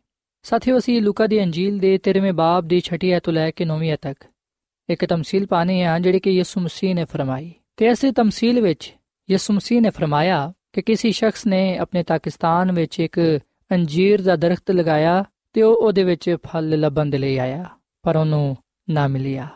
ਸਾਥੀਓ, 0.43 0.77
ਅਸੀਂ 0.77 1.01
ਲੂਕਾ 1.01 1.27
ਦੀ 1.27 1.43
ਅੰਜੀਲ 1.43 1.77
ਦੇ 1.77 1.97
13ਵੇਂ 1.97 2.33
ਬਾਬ 2.33 2.67
ਦੀ 2.67 2.81
6 2.81 3.11
ਐਤ 3.11 3.23
ਤੋਂ 3.23 3.33
ਲੈ 3.33 3.51
ਕੇ 3.51 3.65
9ਵੀਂ 3.65 3.91
ਐਤ 3.91 3.99
ਤੱਕ 4.01 4.23
ਇੱਕ 4.89 5.05
ਤਮਸੀਲ 5.05 5.45
ਪਾਣੀ 5.45 5.81
ਹੈ, 5.81 5.99
ਜਿਹੜੀ 5.99 6.19
ਕਿ 6.19 6.31
ਯਿਸੂ 6.31 6.61
ਮਸੀਹ 6.61 6.95
ਨੇ 6.95 7.05
ਫਰਮਾਈ। 7.05 7.53
ਤੇ 7.77 7.85
ਇਸੇ 7.85 8.11
ਤਮਸੀਲ 8.11 8.61
ਵਿੱਚ 8.61 8.95
ਯਿਸੂ 9.31 9.53
ਮਸੀਹ 9.53 9.81
ਨੇ 9.81 9.89
ਫਰਮਾਇਆ 9.89 10.53
ਕਿ 10.73 10.81
ਕਿਸੇ 10.81 11.11
ਸ਼ਖਸ 11.11 11.45
ਨੇ 11.45 11.77
ਆਪਣੇ 11.77 12.03
ਪਾਕਿਸਤਾਨ 12.03 12.71
ਵਿੱਚ 12.71 12.99
ਇੱਕ 12.99 13.39
ਅੰਜੀਰ 13.71 14.21
ਦਾ 14.21 14.35
ਦਰਖਤ 14.35 14.71
ਲਗਾਇਆ 14.71 15.23
ਤੇ 15.53 15.61
ਉਹ 15.61 15.75
ਉਹਦੇ 15.75 16.03
ਵਿੱਚ 16.03 16.37
ਫਲ 16.47 16.79
ਲੱਭਣ 16.79 17.05
ਦੇ 17.05 17.17
ਲਈ 17.17 17.37
ਆਇਆ, 17.37 17.65
ਪਰ 18.01 18.15
ਉਹਨੂੰ 18.15 18.57
ਨਾ 18.89 19.07
ਮਿਲਿਆ। 19.07 19.47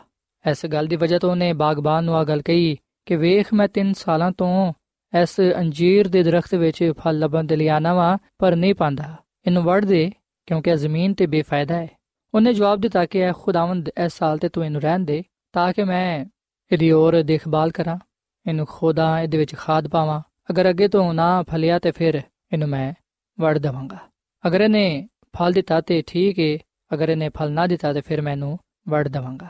ਇਸ 0.50 0.66
ਗੱਲ 0.66 0.86
ਦੀ 0.86 0.96
ਵਜ੍ਹਾ 0.96 1.18
ਤੋਂ 1.18 1.30
ਉਹਨੇ 1.30 1.52
ਬਾਗਬਾਨ 1.52 2.04
ਨੂੰ 2.04 2.16
ਆ 2.16 2.24
ਗੱਲ 2.24 2.42
ਕਹੀ 2.42 2.76
ਕਿ 3.10 3.16
ਵੇਖ 3.16 3.52
ਮੈਂ 3.54 3.68
3 3.68 3.92
ਸਾਲਾਂ 3.92 4.32
ਤੋਂ 4.32 4.72
ਇਸ 5.12 5.40
ਅੰਜੀਰ 5.40 6.08
ਦੇ 6.08 6.22
ਦਰਖਤ 6.22 6.54
ਵਿੱਚ 6.54 6.92
ਫਲ 6.98 7.18
ਲੱਭਣ 7.18 7.44
ਦੇ 7.44 7.56
ਲਈ 7.56 7.66
ਆਨਾ 7.68 7.94
ਵਾਂ, 7.94 8.18
ਪਰ 8.38 8.56
ਨਹੀਂ 8.56 8.74
ਪਾਂਦਾ 8.74 9.16
ਇਹਨੂੰ 9.46 9.62
ਵੜ 9.62 9.84
ਦੇ 9.84 10.12
ਕਿਉਂਕਿ 10.48 10.70
ਇਹ 10.70 10.76
ਜ਼ਮੀਨ 10.76 11.14
ਤੇ 11.14 11.26
ਬੇਫਾਇਦਾ 11.26 11.74
ਹੈ। 11.74 11.88
ਉਹਨੇ 12.34 12.52
ਜਵਾਬ 12.54 12.80
ਦਿੱਤਾ 12.80 13.04
ਕਿ 13.06 13.18
ਐ 13.18 13.32
ਖੁਦਾਵੰਦ 13.32 13.88
ਇਸ 13.88 14.12
ਸਾਲ 14.12 14.38
ਤੇ 14.38 14.48
ਤੂੰ 14.48 14.64
ਇਹਨੂੰ 14.64 14.80
ਰਹਿਣ 14.80 15.04
ਦੇ, 15.04 15.22
ਤਾਂ 15.52 15.72
ਕਿ 15.72 15.84
ਮੈਂ 15.84 16.24
ਇਹਦੀ 16.72 16.92
ਹੋਰ 16.92 17.22
ਦੇਖਭਾਲ 17.22 17.70
ਕਰਾਂ। 17.70 17.98
ਇਹਨੂੰ 18.46 18.66
ਖੋਦਾ, 18.66 19.20
ਇਹਦੇ 19.20 19.38
ਵਿੱਚ 19.38 19.54
ਖਾਦ 19.54 19.88
ਪਾਵਾਂ। 19.88 20.20
ਅਗਰ 20.50 20.70
ਅੱਗੇ 20.70 20.88
ਤੋਂ 20.88 21.14
ਨਾ 21.14 21.42
ਫਲਿਆ 21.42 21.78
ਤੇ 21.78 21.90
ਫਿਰ 21.90 22.22
ਇਹਨੂੰ 22.52 22.68
ਮੈਂ 22.68 22.92
ਵੜ 23.38 23.58
ਦਵਾਂਗਾ। 23.58 23.98
ਅਗਰ 24.46 24.60
ਇਹਨੇ 24.60 25.08
ਫਲ 25.38 25.52
ਦਿੱਤਾ 25.52 25.80
ਤੇ 25.80 26.02
ਠੀਕ 26.06 26.38
ਹੈ 26.38 26.56
ਅਗਰ 26.94 27.08
ਇਹਨੇ 27.08 27.28
ਫਲ 27.28 27.52
ਨਾ 27.52 27.66
ਦਿੱਤਾ 27.66 27.92
ਤੇ 27.92 28.00
ਫਿਰ 28.00 28.20
ਮੈਨੂੰ 28.20 28.58
ਵੜ 28.88 29.08
ਦਵਾਂਗਾ। 29.08 29.48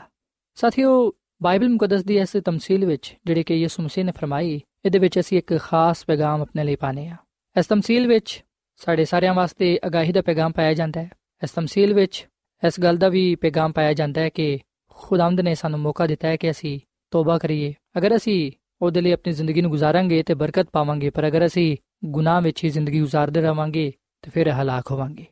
ਸਾਥੀਓ 0.57 1.11
ਬਾਈਬਲ 1.41 1.69
ਮੁਕੱਦਸ 1.69 2.03
ਦੀ 2.03 2.17
ਇਸ 2.17 2.35
ਤਮਸੀਲ 2.45 2.85
ਵਿੱਚ 2.85 3.15
ਜਿਹੜੀ 3.25 3.43
ਕਿ 3.43 3.55
ਯਿਸੂ 3.55 3.83
ਮਸੀਹ 3.83 4.05
ਨੇ 4.05 4.11
ਫਰਮਾਈ, 4.11 4.61
ਇਹਦੇ 4.85 4.99
ਵਿੱਚ 4.99 5.19
ਅਸੀਂ 5.19 5.37
ਇੱਕ 5.37 5.57
ਖਾਸ 5.57 6.05
ਪੈਗਾਮ 6.05 6.41
ਆਪਣੇ 6.41 6.63
ਲਈ 6.63 6.75
ਪਾਣੇ 6.75 7.07
ਆ 7.07 7.15
ਇਸ 7.55 7.65
ਤਮਸੀਲ 7.65 8.07
ਵਿੱਚ 8.07 8.43
ਸਾਡੇ 8.75 9.05
ਸਾਰਿਆਂ 9.05 9.33
ਵਾਸਤੇ 9.33 9.79
ਅਗਾਹੀ 9.87 10.11
ਦਾ 10.11 10.21
ਪੈਗਾਮ 10.21 10.51
ਪਾਇਆ 10.51 10.73
ਜਾਂਦਾ 10.73 11.01
ਹੈ। 11.01 11.09
ਇਸ 11.43 11.51
ਤਮਸੀਲ 11.51 11.93
ਵਿੱਚ 11.93 12.27
ਇਸ 12.63 12.79
ਗੱਲ 12.79 12.97
ਦਾ 12.97 13.09
ਵੀ 13.09 13.35
ਪੈਗਾਮ 13.35 13.71
ਪਾਇਆ 13.71 13.93
ਜਾਂਦਾ 13.93 14.21
ਹੈ 14.21 14.29
ਕਿ 14.29 14.59
ਖੁਦਾਵੰਦ 14.91 15.41
ਨੇ 15.41 15.55
ਸਾਨੂੰ 15.55 15.79
ਮੌਕਾ 15.79 16.07
ਦਿੱਤਾ 16.07 16.27
ਹੈ 16.27 16.35
ਕਿ 16.35 16.51
ਅਸੀਂ 16.51 16.79
ਤੋਬਾ 17.11 17.37
ਕਰੀਏ। 17.37 17.73
ਅਗਰ 17.97 18.15
ਅਸੀਂ 18.15 18.51
ਉਹਦੇ 18.81 19.01
ਲਈ 19.01 19.11
ਆਪਣੀ 19.11 19.33
ਜ਼ਿੰਦਗੀ 19.33 19.61
ਨੂੰ 19.61 19.71
ਗੁਜ਼ਾਰਾਂਗੇ 19.71 20.21
ਤੇ 20.23 20.33
ਬਰਕਤ 20.33 20.69
ਪਾਵਾਂਗੇ, 20.73 21.09
ਪਰ 21.09 21.27
ਅਗਰ 21.27 21.45
ਅਸੀਂ 21.45 21.77
ਗੁਨਾਹ 22.05 22.41
ਵਿੱਚ 22.41 22.63
ਹੀ 22.63 22.69
ਜ਼ਿੰਦਗੀ 22.69 22.99
ਗੁਜ਼ਾਰਦੇ 22.99 23.41
ਰਵਾਂਗੇ 23.41 23.91
ਤੇ 24.21 24.31
ਫਿਰ 24.31 24.49
ਹਲਾਕ 24.51 24.91
ਹੋਵਾਂਗੇ। 24.91 25.25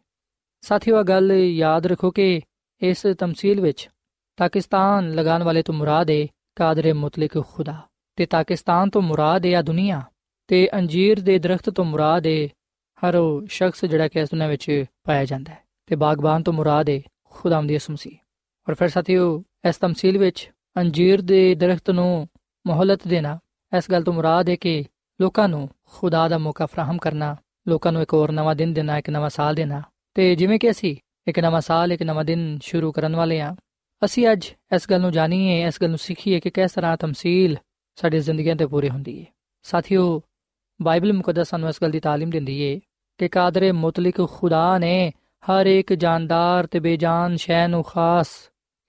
ਸਾਥੀਓ 0.61 1.03
ਗੱਲ 1.03 1.31
ਯਾਦ 1.31 1.87
ਰੱਖੋ 1.87 2.11
ਕਿ 2.11 2.41
ਇਸ 2.81 3.05
ਤਮਸੀਲ 3.19 3.61
ਵਿੱਚ 3.61 3.89
ਪਾਕਿਸਤਾਨ 4.39 5.11
ਲਗਾਉਣ 5.11 5.43
ਵਾਲੇ 5.43 5.61
ਤੋਂ 5.61 5.73
ਮੁਰਾਦ 5.73 6.09
ਹੈ 6.09 6.27
ਕਾਦਰ 6.55 6.93
ਮੁਤਲਕ 6.93 7.45
ਖੁਦਾ। 7.45 7.81
ਤੇ 8.15 8.25
ਪਾਕਿਸਤਾਨ 8.25 8.89
ਤੋਂ 8.89 9.01
ਮੁਰਾਦ 9.01 9.45
ਹੈ 9.45 9.53
ਆ 9.59 9.61
ਦੁਨੀਆ। 9.61 10.01
ਤੇ 10.47 10.69
ਅੰਜੀਰ 10.73 11.19
ਦੇ 11.19 11.39
ਦਰਖਤ 11.39 11.69
ਤੋਂ 11.69 11.85
ਮੁਰਾਦ 11.85 12.27
ਹੈ 12.27 12.47
ਹਰ 12.99 13.15
ਉਹ 13.15 13.45
ਸ਼ਖਸ 13.49 13.85
ਜਿਹੜਾ 13.85 14.07
ਕਿ 14.07 14.19
ਇਸ 14.19 14.29
ਦੁਨੀਆ 14.29 14.47
ਵਿੱਚ 14.47 14.85
ਪਾਇਆ 15.03 15.25
ਜਾਂਦਾ 15.25 15.51
ਹੈ। 15.51 15.63
ਤੇ 15.85 15.95
ਬਾਗਬਾਨ 15.95 16.43
ਤੋਂ 16.43 16.53
ਮੁਰਾਦ 16.53 16.89
ਹੈ 16.89 17.01
ਖੁਦਾਵੰਦ 17.23 17.71
ਯਿਸੂ 17.71 17.93
ਮਸੀਹ। 17.93 18.13
ਔਰ 18.69 18.75
ਫਿਰ 18.75 18.87
ਸਾਥੀਓ, 18.87 19.43
ਇਸ 19.69 19.77
ਤਮਸੀਲ 19.77 20.17
ਵਿੱਚ 20.17 20.51
ਅੰਜੀਰ 20.77 21.21
ਦੇ 21.21 21.55
ਦਰਖਤ 21.55 21.89
ਨੂੰ 21.89 22.27
ਮਹਲਤ 22.67 23.07
ਦੇਣਾ, 23.07 23.39
ਇਸ 23.77 23.91
ਗੱਲ 23.91 24.03
ਤੋਂ 24.03 24.13
ਮੁਰਾਦ 24.13 24.49
ਹੈ 24.49 24.55
ਕਿ 24.55 24.85
ਲੋਕਾਂ 25.21 25.49
ਨੂੰ 25.49 25.69
ਖੁਦਾ 25.83 26.27
ਦਾ 26.27 26.37
ਮੌਕਾ 26.37 26.65
ਫਰਾਹਮ 26.65 26.97
ਕਰਨਾ, 26.97 27.35
ਲੋਕਾਂ 27.67 27.91
ਨੂੰ 27.91 28.01
ਇੱਕ 28.01 28.13
ਹੋਰ 28.13 28.31
ਨਵਾਂ 28.31 28.55
ਦਿਨ 28.55 28.73
ਦੇਣਾ, 28.73 28.97
ਇੱਕ 28.97 29.09
ਨਵਾਂ 29.09 29.29
ਸਾਲ 29.29 29.55
ਦੇਣਾ। 29.55 29.81
ਤੇ 30.13 30.35
ਜਿਵੇਂ 30.35 30.59
ਕਿ 30.59 30.71
ਅਸੀਂ 30.71 30.95
ਇੱਕ 31.27 31.39
ਨਵਾਂ 31.39 31.61
ਸਾਲ, 31.61 31.93
ਇੱਕ 31.93 32.03
ਨਵਾਂ 32.03 32.25
ਦਿਨ 32.25 32.59
ਸ਼ੁਰੂ 32.61 32.91
ਕਰਨ 32.91 33.15
ਵਾਲੇ 33.15 33.41
ਹਾਂ 33.41 33.55
ਅਸੀਂ 34.02 34.26
ਅੱਜ 34.32 34.46
ਇਸ 34.74 34.90
ਗੱਲ 34.90 35.00
ਨੂੰ 35.00 35.12
ਜਾਣੀਏ 35.12 35.62
ਇਸ 35.66 35.80
ਗੱਲ 35.82 35.88
ਨੂੰ 35.88 35.98
ਸਿੱਖੀਏ 35.98 36.40
ਕਿ 36.40 36.50
ਕਿਸ 36.50 36.72
ਤਰ੍ਹਾਂ 36.72 36.96
ਤਮਸੀਲ 36.96 37.56
ਸਾਡੀ 37.98 38.20
ਜ਼ਿੰਦਗੀਆਂ 38.20 38.56
ਤੇ 38.56 38.66
ਪੂਰੀ 38.66 38.88
ਹੁੰਦੀ 38.88 39.20
ਹੈ 39.20 39.26
ਸਾਥੀਓ 39.64 40.20
ਬਾਈਬਲ 40.80 41.12
ਮੁਕੱਦਸ 41.12 41.48
ਸਾਨੂੰ 41.48 41.68
ਇਸ 41.68 41.82
ਗੱਲ 41.82 41.90
ਦੀ 41.90 41.98
تعلیم 41.98 42.30
ਦਿੰਦੀ 42.30 42.62
ਹੈ 42.62 42.78
ਕਿ 43.18 43.28
ਕਾਦਰ 43.28 43.72
ਮੁਤਲਕ 43.72 44.20
ਖੁਦਾ 44.30 44.78
ਨੇ 44.78 45.12
ਹਰ 45.42 45.66
ਇੱਕ 45.66 45.92
ਜਾਨਦਾਰ 45.92 46.66
ਤੇ 46.66 46.80
ਬੇਜਾਨ 46.80 47.36
ਸ਼ੈ 47.36 47.66
ਨੂੰ 47.66 47.82
ਖਾਸ 47.82 48.28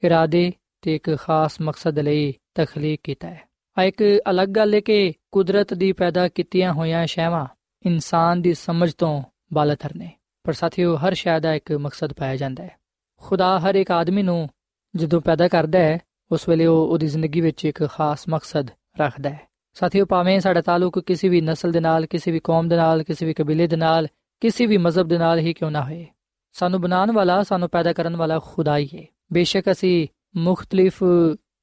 ਇਰਾਦੇ 0.03 0.51
ਤੇ 0.81 0.95
ਇੱਕ 0.95 1.15
ਖਾਸ 1.15 1.61
ਮਕਸਦ 1.61 1.99
ਲਈ 1.99 2.33
ਤਖਲੀਕ 2.55 3.01
ਕੀਤਾ 3.03 3.27
ਹੈ 3.27 3.43
ਆ 3.77 3.83
ਇੱਕ 3.83 4.03
ਅਲੱਗ 4.29 4.47
ਗੱਲ 4.47 4.73
ਹੈ 4.73 4.79
ਕਿ 4.79 5.13
ਕੁਦਰਤ 5.31 5.73
ਦੀ 5.73 5.91
ਪੈਦਾ 5.91 6.27
ਕੀਤੀਆਂ 6.27 6.73
ਹੋਈਆਂ 6.73 7.05
ਸ਼ੈਵਾਂ 7.05 7.45
ਇਨਸਾਨ 7.85 8.41
ਦੀ 8.41 8.53
ਸਮਝ 8.53 8.91
ਤੋਂ 8.93 9.21
ਬਾਲਤਰ 9.53 9.95
ਨੇ 9.95 10.09
ਪਰ 10.45 10.53
ਸਾਥੀਓ 10.53 10.95
ਹਰ 10.97 11.13
ਸ਼ੈ 11.13 11.39
ਦਾ 11.39 11.53
ਇੱਕ 11.53 11.71
ਮਕਸਦ 11.71 12.13
ਪਾਇਆ 12.13 12.35
ਜਾਂਦਾ 12.35 12.63
ਹੈ 12.63 12.77
ਖੁਦਾ 13.21 13.57
ਹਰ 13.59 13.75
ਇੱਕ 13.75 13.91
ਆਦਮੀ 13.91 14.23
ਨੂੰ 14.23 14.47
ਜਦੋਂ 14.96 15.20
ਪੈਦਾ 15.20 15.48
ਕਰਦਾ 15.48 15.78
ਹੈ, 15.78 15.98
ਉਸ 16.32 16.48
ਵੇਲੇ 16.48 16.66
ਉਹ 16.66 16.88
ਉਹਦੀ 16.88 17.06
ਜ਼ਿੰਦਗੀ 17.06 17.40
ਵਿੱਚ 17.40 17.64
ਇੱਕ 17.64 17.84
ਖਾਸ 17.84 18.24
ਮਕਸਦ 18.28 18.70
ਰੱਖਦਾ 19.00 19.30
ਹੈ। 19.30 19.40
ਸਾਥੀਓ, 19.74 20.04
ਭਾਵੇਂ 20.04 20.40
ਸਾਡਾ 20.40 20.60
ਤਾਲੁਕ 20.60 21.00
ਕਿਸੇ 21.00 21.28
ਵੀ 21.28 21.40
ਨਸਲ 21.40 21.72
ਦੇ 21.72 21.80
ਨਾਲ, 21.80 22.06
ਕਿਸੇ 22.06 22.30
ਵੀ 22.30 22.40
ਕੌਮ 22.44 22.68
ਦੇ 22.68 22.76
ਨਾਲ, 22.76 23.02
ਕਿਸੇ 23.02 23.26
ਵੀ 23.26 23.34
ਕਬੀਲੇ 23.34 23.66
ਦੇ 23.66 23.76
ਨਾਲ, 23.76 24.08
ਕਿਸੇ 24.40 24.66
ਵੀ 24.66 24.76
ਮਜ਼ਹਬ 24.76 25.08
ਦੇ 25.08 25.18
ਨਾਲ 25.18 25.38
ਹੀ 25.38 25.52
ਕਿਉਂ 25.52 25.70
ਨਾ 25.70 25.84
ਹੋਏ। 25.84 26.06
ਸਾਨੂੰ 26.52 26.80
ਬਣਾਉਣ 26.80 27.12
ਵਾਲਾ, 27.12 27.42
ਸਾਨੂੰ 27.42 27.68
ਪੈਦਾ 27.70 27.92
ਕਰਨ 27.92 28.16
ਵਾਲਾ 28.16 28.38
ਖੁਦਾ 28.38 28.76
ਹੀ। 28.76 28.88
ਹੈ 28.94 29.04
ਬੇਸ਼ੱਕ 29.32 29.70
ਅਸੀਂ 29.70 30.08
ਮੁxtਲਿਫ 30.36 31.04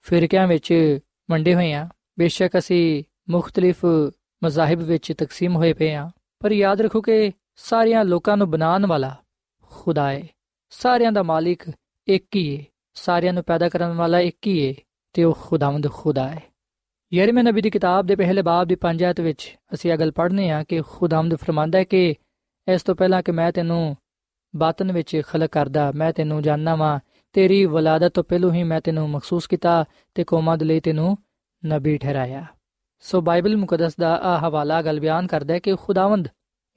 ਫਿਰਕਿਆਂ 0.02 0.48
ਵਿੱਚ 0.48 1.00
ਵੰਡੇ 1.32 1.56
ਹੋਏ 1.56 1.74
ਹਾਂ। 1.74 1.88
ਬੇਸ਼ੱਕ 2.20 2.58
ਅਸੀਂ 2.58 3.04
ਮੁxtਲਿਫ 3.30 3.86
ਮਜ਼ਾਹਿਬ 4.44 4.80
ਵਿੱਚ 4.80 5.13
ਤਕਸੀਮ 5.18 5.56
ਹੋਏ 5.56 5.74
ਪਏ 5.74 5.94
ਹਾਂ। 5.94 6.10
ਪਰ 6.40 6.52
ਯਾਦ 6.52 6.82
ਰੱਖੋ 6.82 7.02
ਕਿ 7.02 7.32
ਸਾਰਿਆਂ 7.56 8.06
ਲੋਕਾਂ 8.06 8.38
ਨੂੰ 8.38 8.52
ਬਣਾਉਣ 8.52 8.86
ਵਾਲਾ 8.86 9.16
ਖੁਦਾ 9.62 10.12
ਹੈ। 10.12 10.28
ਸਾਰਿਆਂ 10.70 11.12
ਦਾ 11.12 11.24
ਮਾਲਿਕ 11.24 11.63
ਇੱਕ 12.08 12.36
ਹੀ 12.36 12.58
ਹੈ। 12.58 12.63
ਸਾਰਿਆਂ 12.98 13.34
ਨੂੰ 13.34 13.44
ਪੈਦਾ 13.44 13.70
ਕਰਨ 13.70 13.94
ਵਾਲਾ 13.94 14.20
ਇੱਕ 14.20 14.48
ਹੀ 14.48 14.70
ਹੈ 14.70 14.74
ਤੇ 15.14 15.24
ਉਹ 15.24 15.38
ਖੁਦਾਵੰਦ 15.42 15.92
ਖੁਦਾ 15.92 16.30
ਹੈ 16.30 16.42
ਯਰਮੀਆ 17.14 17.44
ਨਬੀ 17.44 17.62
ਦੀ 17.62 17.70
ਕਿਤਾਬ 17.70 18.06
ਦੇ 18.06 18.16
ਪਹਿਲੇ 18.16 18.42
ਬਾਬ 18.42 18.68
ਦੀ 18.68 18.76
ਪੰਜਾਇਤ 18.76 19.20
ਵਿੱਚ 19.22 19.58
ਅਸੀਂ 19.74 19.92
ਇਹ 19.92 19.98
ਗੱਲ 19.98 20.12
ਪੜ੍ਹਨੇ 20.12 20.50
ਆ 20.50 20.64
ਕਿ 20.64 20.82
ਖੁਦਾਵੰਦ 20.82 21.36
ਫਰਮਾਂਦਾ 21.36 21.80
ਹੈ 21.80 21.84
ਕਿ 21.84 22.16
ਇਸ 22.68 22.84
ਤੋਂ 22.84 22.96
ਪਹਿਲਾਂ 22.96 23.24
ਕਿ 23.24 23.32
ਮੈਂ 23.32 23.52
ਤੈਨੂੰ 23.52 23.98
ਬਾਤਨ 24.56 24.92
ਵਿੱਚ 24.92 25.22
ਖਲਕ 25.28 25.52
ਕਰਦਾ, 25.52 25.92
ਮੈਂ 25.92 26.14
ਤੈਨੂੰ 26.14 26.42
ਜਾਣਨਾ 26.42 26.76
ਵਾਂ, 26.76 27.00
ਤੇਰੀ 27.34 27.66
ਵਲਾਦਤ 27.66 28.14
ਤੋਂ 28.14 28.24
ਪਹਿਲਾਂ 28.24 28.52
ਹੀ 28.54 28.64
ਮੈਂ 28.64 28.82
ਤੈਨੂੰ 28.82 29.10
ਮਖਸੂਸ 29.10 29.48
ਕੀਤਾ 29.48 29.86
ਤੇ 30.16 30.24
ਕੌਮਾਂ 30.24 30.58
ਦੇ 30.58 30.66
ਲਈ 30.66 30.80
ਤੈਨੂੰ 30.80 31.18
ਨਬੀ 31.66 31.98
ਠਹਿਰਾਇਆ। 31.98 32.46
ਸੋ 33.00 33.22
ਬਾਈਬਲ 33.22 33.58
ਮੁਕੱਦਸ 33.58 33.96
ਦਾ 33.96 34.16
ਆ 34.16 34.38
ਹਵਾਲਾ 34.38 34.82
ਗੱਲ 34.82 35.00
ਬਿਆਨ 35.00 35.28
ਕਰਦਾ 35.28 35.54
ਹੈ 35.54 35.60
ਕਿ 35.60 35.76
ਖੁਦਾਵੰਦ 35.76 36.28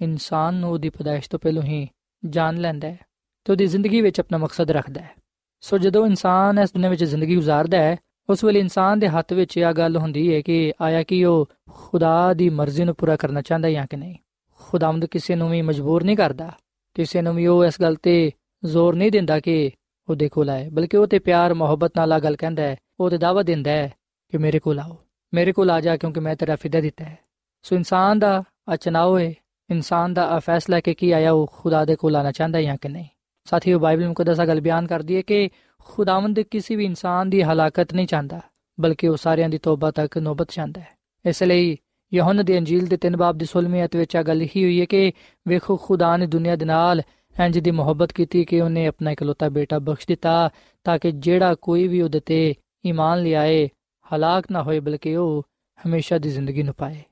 ਇਨਸਾਨ 0.01 0.55
ਨੂੰ 0.55 0.71
ਉਹਦੀ 0.71 0.91
ਪਦਾਇਸ਼ 0.91 1.31
ਤੋਂ 1.31 1.39
ਪਹਿਲਾਂ 1.39 1.63
ਹੀ 1.63 1.89
ਜਾਣ 2.27 2.57
ਲੈਂਦਾ 2.57 2.89
ਹੈ 2.89 2.99
ਤੇ 3.45 3.53
ਉਹਦੀ 3.53 3.67
ਜ਼ਿੰਦਗੀ 3.67 4.01
ਵਿੱਚ 4.01 4.21
ਆਪਣਾ 4.21 4.39
ਮਕਸਦ 4.39 4.71
ਰੱਖਦਾ 4.71 5.01
ਹੈ। 5.01 5.15
ਸੋ 5.61 5.79
ਜਦੋਂ 5.79 6.07
ਇਨਸਾਨ 6.07 6.59
ਇਸ 6.59 6.73
ਦੁਨੀਆਂ 6.73 6.91
ਵਿੱਚ 6.91 7.05
ਜ਼ਿੰਦਗੀ 7.05 7.37
گزارਦਾ 7.37 7.79
ਹੈ, 7.79 7.97
ਉਸ 8.29 8.45
ਵੇਲੇ 8.45 8.61
ਇਨਸਾਨ 8.61 8.99
ਦੇ 8.99 9.09
ਹੱਥ 9.09 9.33
ਵਿੱਚ 9.33 9.57
ਇਹ 9.57 9.73
ਗੱਲ 9.73 9.97
ਹੁੰਦੀ 9.97 10.35
ਹੈ 10.35 10.41
ਕਿ 10.41 10.73
ਆਇਆ 10.81 11.03
ਕਿ 11.03 11.25
ਉਹ 11.25 11.49
ਖੁਦਾ 11.71 12.35
ਦੀ 12.35 12.49
ਮਰਜ਼ੀ 12.51 12.85
ਨੂੰ 12.85 12.95
ਪੂਰਾ 12.95 13.17
ਕਰਨਾ 13.17 13.43
ਚਾਹੁੰਦਾ 13.43 13.69
ਹੈ 13.69 13.73
ਜਾਂ 13.73 13.87
ਕਿ 13.91 13.97
ਨਹੀਂ। 13.97 14.15
ਖੁਦਾਵੰਦ 14.61 15.05
ਕਿਸੇ 15.05 15.35
ਨੂੰ 15.35 15.51
ਵੀ 15.51 15.63
ਮਜਬੂਰ 15.63 16.05
ਨਹੀਂ 16.05 16.17
ਕਰਦਾ, 16.17 16.51
ਕਿਸੇ 16.97 17.23
ਨੂੰ 17.23 17.35
ਵੀ 17.35 17.47
ਉਹ 17.47 17.65
ਇਸ 17.65 17.81
ਗੱਲ 17.81 17.95
ਤੇ 17.95 18.31
ਜ਼ੋਰ 18.65 18.95
ਨਹੀਂ 18.95 19.11
ਦਿੰਦਾ 19.11 19.41
ਕਿ 19.41 19.71
ਉਹਦੇ 20.09 20.29
ਕੋਲ 20.29 20.51
ਆਏ 20.51 20.69
ਬਲਕਿ 20.69 20.97
ਉਹ 20.97 21.07
ਤੇ 21.07 21.19
ਪਿਆਰ, 21.19 21.55
ਮੁਹੱਬਤ 21.55 21.93
ਨਾਲ 21.97 22.13
ਆ 22.13 22.19
ਗੱਲ 22.19 22.37
ਕਹਿੰਦਾ 22.37 22.63
ਹੈ, 22.63 22.77
ਉਹ 23.01 23.11
ਤੇ 23.11 23.19
ਦਾਵਾ 23.19 23.43
ਦਿੰਦਾ 23.43 23.71
ਹੈ 23.71 23.93
ਕਿ 24.33 24.39
ਮੇਰੇ 24.39 24.59
ਕੋਲ 24.59 24.79
ਆਓ, 24.79 24.97
ਮੇਰੇ 25.35 25.53
ਕੋਲ 25.53 25.71
ਆ 25.71 25.81
ਜਾ 25.81 25.97
ਕਿਉਂਕਿ 25.97 26.21
ਮੈਂ 26.21 26.37
ਤੇਰਾ 26.37 26.57
ਫਿਦਾ 26.57 26.81
ਦਿੱਤਾ 26.81 27.05
ਹੈ। 27.05 27.19
ਸੋ 27.63 27.77
ਇਨਸਾਨ 27.77 28.19
ਦਾ 28.19 28.43
ਅਚਨਾਓ 28.75 29.19
ਹੈ, 29.19 29.33
ਇਨਸਾਨ 29.71 30.15
ਦਾ 30.15 30.27
ਆ 30.29 30.39
ਫੈਸਲਾ 30.39 30.81
ਕਿ 30.81 30.95
ਕੀ 30.95 31.13
ਆਇਆ 31.13 31.33
ਉਹ 31.33 31.51
ਖੁਦਾ 31.53 31.85
ਦੇ 31.85 31.97
ਕੋਲ 31.97 32.17
ਆਣਾ 32.17 32.33
ਚਾਹੁੰਦਾ 32.33 32.59
ਹੈ 32.59 32.63
ਜਾਂ 32.63 32.77
ਕਿ 32.77 32.89
ਨਹੀਂ। 32.89 33.09
ਸਾਥੀਓ, 33.51 33.79
ਬਾਈਬਲ 33.79 34.09
ਮੁਕੱਦਸਾ 34.09 34.47
ਗੱਲ 34.47 34.61
ਬਿਆਨ 34.61 34.87
ਕਰਦੀ 34.87 35.17
ਹੈ 35.17 35.21
ਕਿ 35.23 35.49
ਖੁਦਾਵੰਦ 35.85 36.41
ਕਿਸੇ 36.41 36.77
ਵੀ 36.77 36.85
ਇਨਸਾਨ 36.85 37.31
ਦੀ 37.31 37.43
ਹਲਾਕਤ 37.43 37.95
ਨਹੀਂ 37.95 38.07
ਚਾਹੁੰਦਾ, 38.07 38.41
ਬਲਕਿ 38.79 39.09
ਉਹ 39.09 39.17
ਸਾਰਿਆਂ 39.17 39.49
ਦੀ 39.49 39.59
ਤੋਬਾ 39.59 39.91
ਤੱਕ 39.91 40.19
ਨੌਬਤ 40.19 40.51
ਚਾਹੁੰਦਾ 40.51 40.81
ਹੈ। 40.81 40.89
ਇਸ 41.25 41.43
ਲਈ 41.43 41.77
ਯਹੋਨਾ 42.13 42.43
ਦੀ 42.43 42.59
ਅੰਜੀਲ 42.59 42.87
ਦੇ 42.87 42.97
3 42.97 43.17
ਬਾਬ 43.17 43.39
ਦੀ 43.39 43.47
16ਵੀਂ 43.47 43.85
ਅਧ 43.85 43.97
ਵਿੱਚ 43.97 44.17
ਆ 44.17 44.23
ਗੱਲ 44.23 44.43
ਹੀ 44.43 44.65
ਹੋਈ 44.65 44.81
ਹੈ 44.81 44.85
ਕਿ 44.85 45.13
ਵੇਖੋ, 45.49 45.77
ਖੁਦਾ 45.77 46.17
ਨੇ 46.17 46.27
ਦੁਨੀਆ 46.27 46.57
ਦੇ 46.57 46.65
ਨਾਲ 46.65 47.03
ਇੰਜ 47.37 47.59
ਦੀ 47.59 47.71
ਮੁਹੱਬਤ 47.71 48.13
ਕੀਤੀ 48.13 48.45
ਕਿ 48.45 48.61
ਉਹਨੇ 48.61 48.87
ਆਪਣਾ 48.87 49.11
ਇਕਲੌਤਾ 49.11 49.49
ਬੇਟਾ 49.49 49.79
ਬਖਸ਼ 49.79 50.07
ਦਿੱਤਾ 50.09 50.51
ਤਾਂ 50.85 50.99
ਕਿ 50.99 51.11
ਜਿਹੜਾ 51.11 51.55
ਕੋਈ 51.55 51.89
ਵੀ 51.89 52.01
ਉਹਦੇ 52.03 52.21
ਤੇ 52.21 52.55
ਈਮਾਨ 52.87 53.23
ਲਿਆਏ, 53.23 53.69
ਹਲਾਕ 54.07 54.51
ਨਾ 54.51 54.63
ਹੋਏ, 54.63 54.81
ਬਲਕਿ 54.81 55.17
ਉਹ 55.17 55.43
ਹਮੇਸ਼ਾ 55.79 56.19
ਦੀ 56.19 56.31
ਜ਼ਿੰਦਗੀ 56.31 56.63
ਨੂੰ 56.63 56.75
ਪਾਏ 56.75 57.03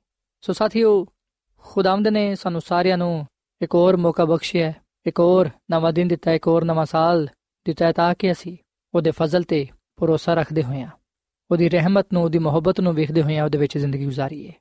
ਸੋ 0.40 0.52
ਸਾਥੀਓ, 0.52 1.06
ਖੁਦਾਵੰਦ 1.64 2.08
ਨੇ 2.08 2.34
ਸਾਨੂੰ 2.34 2.60
ਸਾਰਿਆਂ 2.60 2.98
ਨੂੰ 2.98 3.26
ਇੱਕ 3.60 3.74
ਹੋਰ 3.74 3.96
ਮੌਕਾ 3.96 4.24
ਬਖਸ਼ਿਆ 4.24 4.72
ਇੱਕ 5.08 5.20
ਹੋਰ 5.20 5.50
ਨਵਾਂ 5.70 5.92
ਦਿਨ 5.92 6.08
ਦਿੱਤਾ, 6.08 6.32
ਇੱਕ 6.32 6.46
ਹੋਰ 6.46 6.64
ਨਵਾਂ 6.64 6.86
ਸਾਲ 6.86 7.28
ਦਿੱਤਾ 7.64 7.92
ਤਾਂ 7.92 8.14
ਕਿ 8.18 8.32
ਅਸੀਂ 8.32 8.56
ਉਹਦੇ 8.94 9.10
ਫਜ਼ਲ 9.10 9.42
ਤੇ 9.42 9.66
ਭਰੋਸਾ 9.96 10.34
ਰੱਖਦੇ 10.34 10.62
ਹੋਇਆ 10.62 10.90
ਉਹਦੀ 11.50 11.68
ਰਹਿਮਤ 11.68 12.06
ਨੂੰ, 12.12 12.22
ਉਹਦੀ 12.22 12.38
ਮੁਹੱਬਤ 12.38 12.80
ਨੂੰ 12.80 12.94
ਵੇਖਦੇ 12.94 13.22
ਹੋਇਆ 13.22 13.44
ਉਹਦੇ 13.44 13.58
ਵਿੱਚ 13.58 13.78
ਜ਼ਿੰਦਗੀ 13.78 14.06
گزارੀਏ 14.06 14.52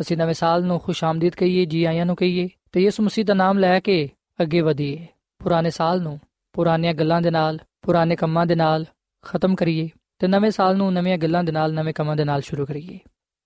ਅਸੀਂ 0.00 0.16
ਨਵੇਂ 0.16 0.34
ਸਾਲ 0.34 0.64
ਨੂੰ 0.64 0.80
ਖੁਸ਼ਾਮਦੀਦ 0.80 1.34
ਕਹੀਏ, 1.34 1.64
ਜੀ 1.64 1.84
ਆਇਆਂ 1.84 2.06
ਨੂੰ 2.06 2.16
ਕਹੀਏ 2.16 2.48
ਤੇ 2.72 2.80
ਯਿਸੂ 2.80 3.02
ਮਸੀਹ 3.02 3.24
ਦਾ 3.24 3.34
ਨਾਮ 3.34 3.58
ਲੈ 3.58 3.80
ਕੇ 3.80 4.10
ਅੱਗੇ 4.42 4.60
ਵਧੀਏ। 4.60 5.06
ਪੁਰਾਣੇ 5.38 5.70
ਸਾਲ 5.70 6.02
ਨੂੰ 6.02 6.20
ਪੁਰਾਣੀਆਂ 6.52 6.94
ਗੱਲਾਂ 6.94 7.22
ਦੇ 7.22 7.30
ਨਾਲ, 7.30 7.58
ਪੁਰਾਣੇ 7.82 8.16
ਕੰਮਾਂ 8.16 8.46
ਦੇ 8.46 8.54
ਨਾਲ 8.54 8.84
ਖਤਮ 9.22 9.54
ਕਰੀਏ 9.54 9.88
ਤੇ 10.18 10.26
ਨਵੇਂ 10.26 10.50
ਸਾਲ 10.50 10.76
ਨੂੰ 10.76 10.92
ਨਵੀਆਂ 10.92 11.18
ਗੱਲਾਂ 11.18 11.44
ਦੇ 11.44 11.52
ਨਾਲ, 11.52 11.72
ਨਵੇਂ 11.72 11.94
ਕੰਮਾਂ 11.94 12.16
ਦੇ 12.16 12.24
ਨਾਲ 12.24 12.40
ਸ਼ੁਰੂ 12.40 12.66
ਕਰੀਏ। 12.66 12.98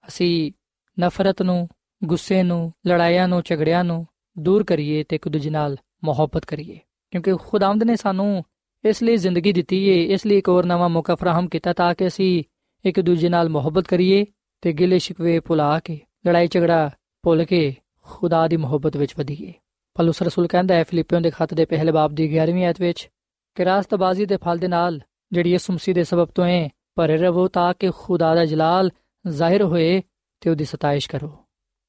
ਅਸੀਂ 0.09 0.53
ਨਫ਼ਰਤ 1.01 1.42
ਨੂੰ, 1.42 1.68
ਗੁੱਸੇ 2.05 2.42
ਨੂੰ, 2.42 2.72
ਲੜਾਈਆਂ 2.87 3.29
ਨੂੰ, 3.29 3.42
ਝਗੜਿਆਂ 3.44 3.85
ਨੂੰ 3.85 4.07
ਦੂਰ 4.38 4.64
ਕਰੀਏ 4.64 5.05
ਤੇ 5.05 5.16
ਇੱਕ 5.16 5.29
ਦੂਜੇ 5.29 5.51
ਨਾਲ 5.51 5.77
ਮੁਹੱਬਤ 6.04 6.44
ਕਰੀਏ। 6.44 6.78
ਕਿਉਂਕਿ 7.11 7.34
ਖੁਦਾਵੰਦ 7.34 7.82
ਨੇ 7.82 7.96
ਸਾਨੂੰ 7.96 8.44
ਇਸ 8.84 9.02
ਲਈ 9.02 9.16
ਜ਼ਿੰਦਗੀ 9.16 9.52
ਦਿੱਤੀ 9.52 9.88
ਏ, 9.88 10.02
ਇਸ 10.14 10.26
ਲਈ 10.26 10.38
ਇੱਕ 10.38 10.48
ਹੋਰ 10.48 10.66
ਨਵਾਂ 10.66 10.88
ਮੌਕਾ 10.88 11.14
ਫਰਾਹਮ 11.14 11.48
ਕੀਤਾ 11.48 11.72
ਤਾਂ 11.72 11.94
ਕਿ 11.94 12.06
ਅਸੀਂ 12.06 12.44
ਇੱਕ 12.84 13.00
ਦੂਜੇ 13.00 13.28
ਨਾਲ 13.28 13.48
ਮੁਹੱਬਤ 13.48 13.88
ਕਰੀਏ 13.88 14.26
ਤੇ 14.61 14.72
ਗਿਲੇ 14.72 14.98
ਸ਼ਿਕਵੇ 14.98 15.40
ਭੁਲਾ 15.40 15.78
ਕੇ 15.80 16.00
ਲੜਾਈ 16.26 16.46
ਝਗੜਾ 16.46 16.90
ਭੁੱਲ 17.22 17.44
ਕੇ 17.44 17.74
ਖੁਦਾ 18.02 18.48
ਦੀ 18.48 18.56
ਮੁਹੱਬਤ 18.56 18.96
ਵਿੱਚ 18.96 19.14
ਵਧੀਏ। 19.18 19.52
ਪਲੂਸ 19.94 20.22
ਰਸੂਲ 20.22 20.46
ਕਹਿੰਦਾ 20.46 20.74
ਹੈ 20.74 20.84
ਫਿਲੀਪੀਓਂ 20.84 21.20
ਦੇ 21.20 21.30
ਖੱਤ 21.30 21.54
ਦੇ 21.54 21.64
ਪਹਿਲੇ 21.64 21.92
ਬਾਬ 21.92 22.12
ਦੀ 22.12 22.38
11ਵੀਂ 22.38 22.64
ਆਇਤ 22.64 22.80
ਵਿੱਚ, 22.80 23.11
ਕਿ 23.54 23.64
ਰਾਸਤਬਾਜ਼ੀ 23.64 24.26
ਦੇ 24.26 24.37
ਫਲ 24.37 24.58
ਦੇ 24.58 24.68
ਨਾਲ 24.68 25.00
ਜਿਹੜੀ 25.32 25.54
ਇਸ 25.54 25.70
ਮਸੀਹ 25.70 25.94
ਦੇ 25.94 26.04
ਸਬਬ 26.04 26.28
ਤੋਂ 26.28 26.46
ਹੈ 26.46 26.68
ਭਰੇ 26.94 27.16
ਰਹੋ 27.16 27.48
ਤਾਂ 27.48 27.74
ਕਿ 27.78 27.90
ਖੁਦਾ 27.90 28.34
ਦਾ 28.34 28.44
ਜਲਾਲ 28.44 28.90
ਜ਼ਾਹਿਰ 29.28 29.62
ਹੋਏ 29.62 30.02
ਤੇ 30.40 30.50
ਉਹਦੀ 30.50 30.64
ਸਤਾਇਸ਼ 30.64 31.11
ਕਰੋ। 31.11 31.37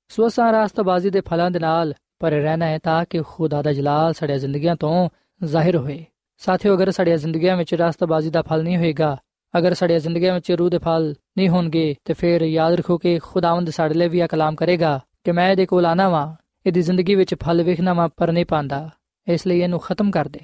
ਸੋ 0.10 0.28
ਅਸਾਂ 0.28 0.52
ਰਾਸਤਬਾਜ਼ੀ 0.52 1.10
ਦੇ 1.10 1.22
ਫਲਾਂ 1.22 1.52
ਦੇ 1.52 1.60
ਨਾਲ 1.60 1.94
ਭਰੇ 2.20 2.40
ਰਹਿਣਾ 2.42 2.66
ਹੈ 2.66 2.78
ਤਾਂ 2.78 3.06
ਕਿ 3.10 3.22
ਖੁਦਾ 3.22 3.62
ਦਾ 3.62 3.74
ਜਲਾਲ 3.74 4.14
ਸਾਡੀਆਂ 4.14 4.38
ਜ਼ਿੰਦਗੀਆਂ 4.38 4.76
ਤੋਂ 4.76 5.10
ਜ਼ਾਹਿਰ 5.44 5.78
ਹੋਏ 5.78 6.06
ਸਾਥੀਓ, 6.38 6.76
ਅਗਰ 6.76 6.92
ਸਾਡੀਆਂ 6.92 7.18
ਜ਼ਿੰਦਗੀਆਂ 7.18 7.58
ਵਿੱਚ 7.58 7.74
ਰਾਸਤਬਾਜ਼ੀ 7.74 8.30
ਦਾ 8.30 8.42
ਫਲ 8.42 8.64
ਨਹੀਂ 8.64 8.78
ਹੋਏਗਾ, 8.78 9.18
ਅਗਰ 9.58 9.74
ਸਾਡੀਆਂ 9.74 10.00
ਜ਼ਿੰਦਗੀਆਂ 10.00 10.34
ਵਿੱਚ 10.34 10.52
ਰੂਹ 10.52 10.70
ਦੇ 10.70 10.78
ਫਲ 10.78 11.16
ਨਹੀਂ 11.38 11.50
ਹੋਣਗੇ, 11.50 11.96
ਤੇ 12.06 12.14
ਫਿਰ 12.14 12.42
ਯਾਦ 12.42 12.74
ਰੱਖੋ 12.74 12.98
ਕਿ 12.98 13.20
ਖੁਦਾਵੰਦ 13.20 13.70
ਸਾਡੇ 13.70 13.94
ਲਈ 13.94 14.08
ਵੀ 14.08 14.20
ਇਹ 14.20 14.28
ਕਲਾਮ 14.28 14.56
ਕਰੇਗਾ 14.56 15.00
ਕਿ 15.24 15.32
ਮੈਂ 15.32 15.52
ਇਹਦੇ 15.52 15.66
ਕੋਲ 15.66 15.86
ਆਣਾ 15.86 16.10
ਵਾਂ, 16.10 16.36
ਇਹਦੀ 16.66 16.82
ਜ਼ਿੰਦਗੀ 16.82 17.16
ਵਿੱਚ 17.16 17.36
ਫਲ 17.36 17.64
ਵੇਖਣਾ 17.64 17.94
ਵਾਂ, 17.94 18.10
ਪਰ 18.18 18.32
ਨਹੀਂ 18.32 18.46
ਪਾਉਂਦਾ। 18.46 18.90
ਇਸ 19.28 19.48
ਲਈ 19.48 19.60
ਇਹਨੂੰ 19.60 19.80
ਖਤਮ 19.80 20.12
ਕਰ 20.12 20.28
ਦੇ। 20.28 20.40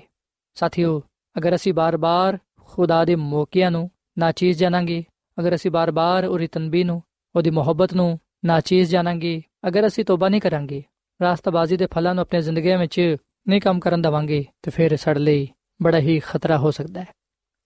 ਸਾਥੀਓ, 0.56 1.02
ਅਗਰ 1.38 1.56
ਅਸੀਂ 1.56 1.74
ਬਾਰ-ਬਾਰ 1.74 2.38
ਖੁਦਾ 2.70 3.06
ਦੇ 3.06 3.16
ਮੌਕਿਆਂ 3.16 3.72
ਨੂੰ 3.72 3.90
ਨਾਚੀਜ਼ 4.18 4.60
ਜਾਣਾਂਗੇ, 4.60 5.04
ਅਗਰ 5.40 5.56
ਅਸੀਂ 5.56 5.72
ਬਾਰ-ਬਾਰ 5.72 6.26
ਉਹਦੀ 6.26 6.48
ਤਨਬੀਹ 6.48 6.86
ਨੂੰ, 6.86 7.02
ਉਹਦੀ 7.36 7.50
ਮੁਹੱਬਤ 7.50 7.94
ਨੂੰ 7.94 8.20
ਨਾਚੀਜ਼ 8.46 8.92
ਜਾਣਾਂਗੇ, 8.92 9.42
ਅਗਰ 9.68 9.88
ਅਸੀਂ 9.88 10.06
ਤੋਬਾ 10.06 10.30
ਨਹੀਂ 10.30 10.42
ਕਰਾਂਗੇ 10.42 10.84
ਰਾਸਤਬਾਜ਼ੀ 11.22 11.78
ਦੇ 11.78 11.88
ਫਲਾਂ 11.94 12.16
ਨੂੰ 12.16 12.22
ਆਪਣੀ 12.22 12.42
ਜ਼ਿੰਦਗੀ 12.42 12.76
ਵਿੱਚ 12.76 13.16
ਨਹੀਂ 13.48 13.62
ਕੰਮ 13.62 13.80
ਕਰਨ 13.80 14.02
ਦਵਾਂਗੇ, 14.02 14.46
ਤੇ 14.64 14.72
ਫਿਰ 14.72 14.98
ਸਾਡੇ 14.98 15.20
ਲਈ 15.20 15.48
ਬੜਾ 15.82 16.00
ਹੀ 16.00 16.20
ਖਤਰਾ 16.20 16.58
ਹੋ 16.58 16.72
ਸਕਦਾ 16.72 17.02
ਹੈ। 17.02 17.08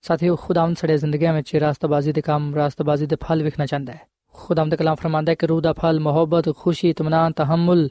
ਸਾਥੀਓ, 0.02 0.36
ਖੁਦਾਵੰਦ 0.36 0.78
ਸਾਡੇ 0.78 0.98
ਜ਼ਿੰਦਗੀਆਂ 0.98 1.34
ਵਿੱਚ 1.34 1.56
ਰਾਸਤਬਾਜ਼ੀ 1.56 2.12
ਦੇ 2.12 2.22
ਕੰਮ, 2.22 2.56
ਰਾਸਤਬਾਜ਼ੀ 2.56 3.06
ਦੇ 3.06 3.16
ਫਲ 3.16 3.44
ਵੇਖਣਾ 3.44 3.66
ਚਾਹੁੰਦਾ 3.66 3.94
ਹੈ। 3.94 4.02
ਖੁਦਾਵੰਦ 4.34 4.76
ਕਲਾਮ 4.76 4.96
ਫਰਮਾਂਦਾ 4.96 5.32
ਹੈ 5.32 5.36
ਕਿ 5.36 5.48
ਰੂਹ 5.48 5.62
ਦਾ 5.62 5.74
ਫਲ, 5.74 6.00
ਮੁਹੱਬਤ, 6.00 6.56
ਖੁਸ਼ੀ 6.56 6.90
ਇਤਮਾਨਾਨ 6.90 7.32
ਤਹਮਲ, 7.32 7.90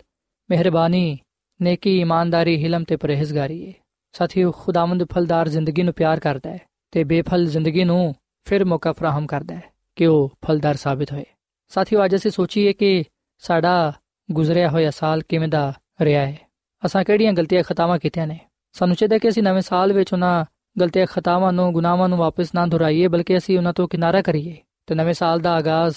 ਮਿਹਰਬਾਨੀ, 0.51 1.19
ਨੇਕੀ, 1.63 2.01
ਇਮਾਨਦਾਰੀ, 2.01 2.63
ਹਿਲਮ 2.63 2.85
ਤੇ 2.85 2.97
ਪਰਹੇਜ਼ਗਾਰੀ 2.97 3.69
ਹੈ 3.69 3.73
ਸਾਥੀਓ, 4.13 4.53
ਖੁਦਾਵੰਦ 4.53 5.05
ਫਲਦਾਰ 5.13 5.49
ਜ਼ਿੰਦਗੀ 5.49 5.83
ਨੂੰ 5.83 5.95
ਪਿਆਰ 5.95 6.21
ਕਰਦਾ 6.21 6.51
ਹੈ 6.51 6.59
ਤੇ 6.91 7.05
ਬੇਫਲ 7.05 7.47
ਜ਼ਿੰਦਗੀ 7.47 7.85
ਨੂੰ 7.85 8.15
ਫਿਰ 8.45 8.65
ਮੌਕਾ 8.65 8.93
ਫਰਾਹਮ 8.93 9.27
ਕਰਦਾ 9.27 9.55
ਹੈ 9.55 9.63
ਕਿ 9.97 10.07
ਉਹ 10.07 10.33
ਫਲਦਾਰ 10.47 10.75
ਸਾਬਿਤ 10.75 11.13
ਹੋਏ। 11.13 11.25
ਸਾਥੀਓ, 11.69 12.05
ਅੱਜ 12.05 12.15
ਅਸੀਂ 12.15 12.31
ਸੋਚੀਏ 12.31 12.73
ਕਿ 12.73 13.05
ਸਾਡਾ 13.39 13.93
ਗੁਜ਼ਰਿਆ 14.31 14.69
ਹੋਇਆ 14.69 14.91
ਸਾਲ 14.91 15.23
ਕਿਵੇਂ 15.23 15.49
ਦਾ 15.49 15.73
ਰਿਹਾ 16.01 16.27
ਹੈ? 16.27 16.39
ਅਸਾਂ 16.87 17.05
ਕਿਹੜੀਆਂ 17.05 17.33
ਗਲਤੀਆਂ 17.33 17.63
ਖਤਾਵਾਂ 17.63 17.99
ਕੀਤੀਆਂ 17.99 18.27
ਨੇ? 18.27 18.41
ਸਾਨੂੰ 18.73 18.97
ਚਾਹੀਦਾ 18.97 19.19
ਕਿ 19.19 19.29
ਅਸੀਂ 19.29 19.43
ਨਵੇਂ 19.43 19.63
ਸਾਲ 19.63 19.93
ਵਿੱਚ 19.93 20.13
ਉਹਨਾਂ 20.13 20.45
ਗਲਤੀਆਂ 20.81 21.07
ਖਤਾਵਾਂ 21.07 21.53
ਨੂੰ, 21.53 21.73
ਗੁਨਾਹਾਂ 21.73 22.09
ਨੂੰ 22.09 22.19
ਵਾਪਸ 22.19 22.55
ਨਾ 22.55 22.67
ਦੁਹਰਾਈਏ, 22.67 23.09
ਬਲਕਿ 23.09 23.39
ਅਸੀਂ 23.39 23.59
ਉਹਨਾਂ 23.59 23.73
ਤੋਂ 23.73 23.89
ਕਿਨਾਰਾ 23.89 24.23
ਕਰੀਏ 24.23 24.57
ਤੇ 24.87 24.95
ਨਵੇਂ 24.95 25.15
ਸਾਲ 25.15 25.41
ਦਾ 25.41 25.55
ਆਗਾਜ਼ 25.55 25.97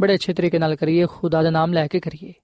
ਬੜੇ 0.00 0.14
ਅੱਛੇ 0.14 0.32
ਤਰੀਕੇ 0.32 0.58
ਨਾਲ 0.58 0.76
ਕਰੀਏ, 0.76 1.06
ਖੁਦਾ 1.06 1.42
ਦਾ 1.42 1.50
ਨਾਮ 1.50 1.72
ਲੈ 1.72 1.86
ਕੇ 1.86 2.00
ਕਰੀਏ। 2.00 2.34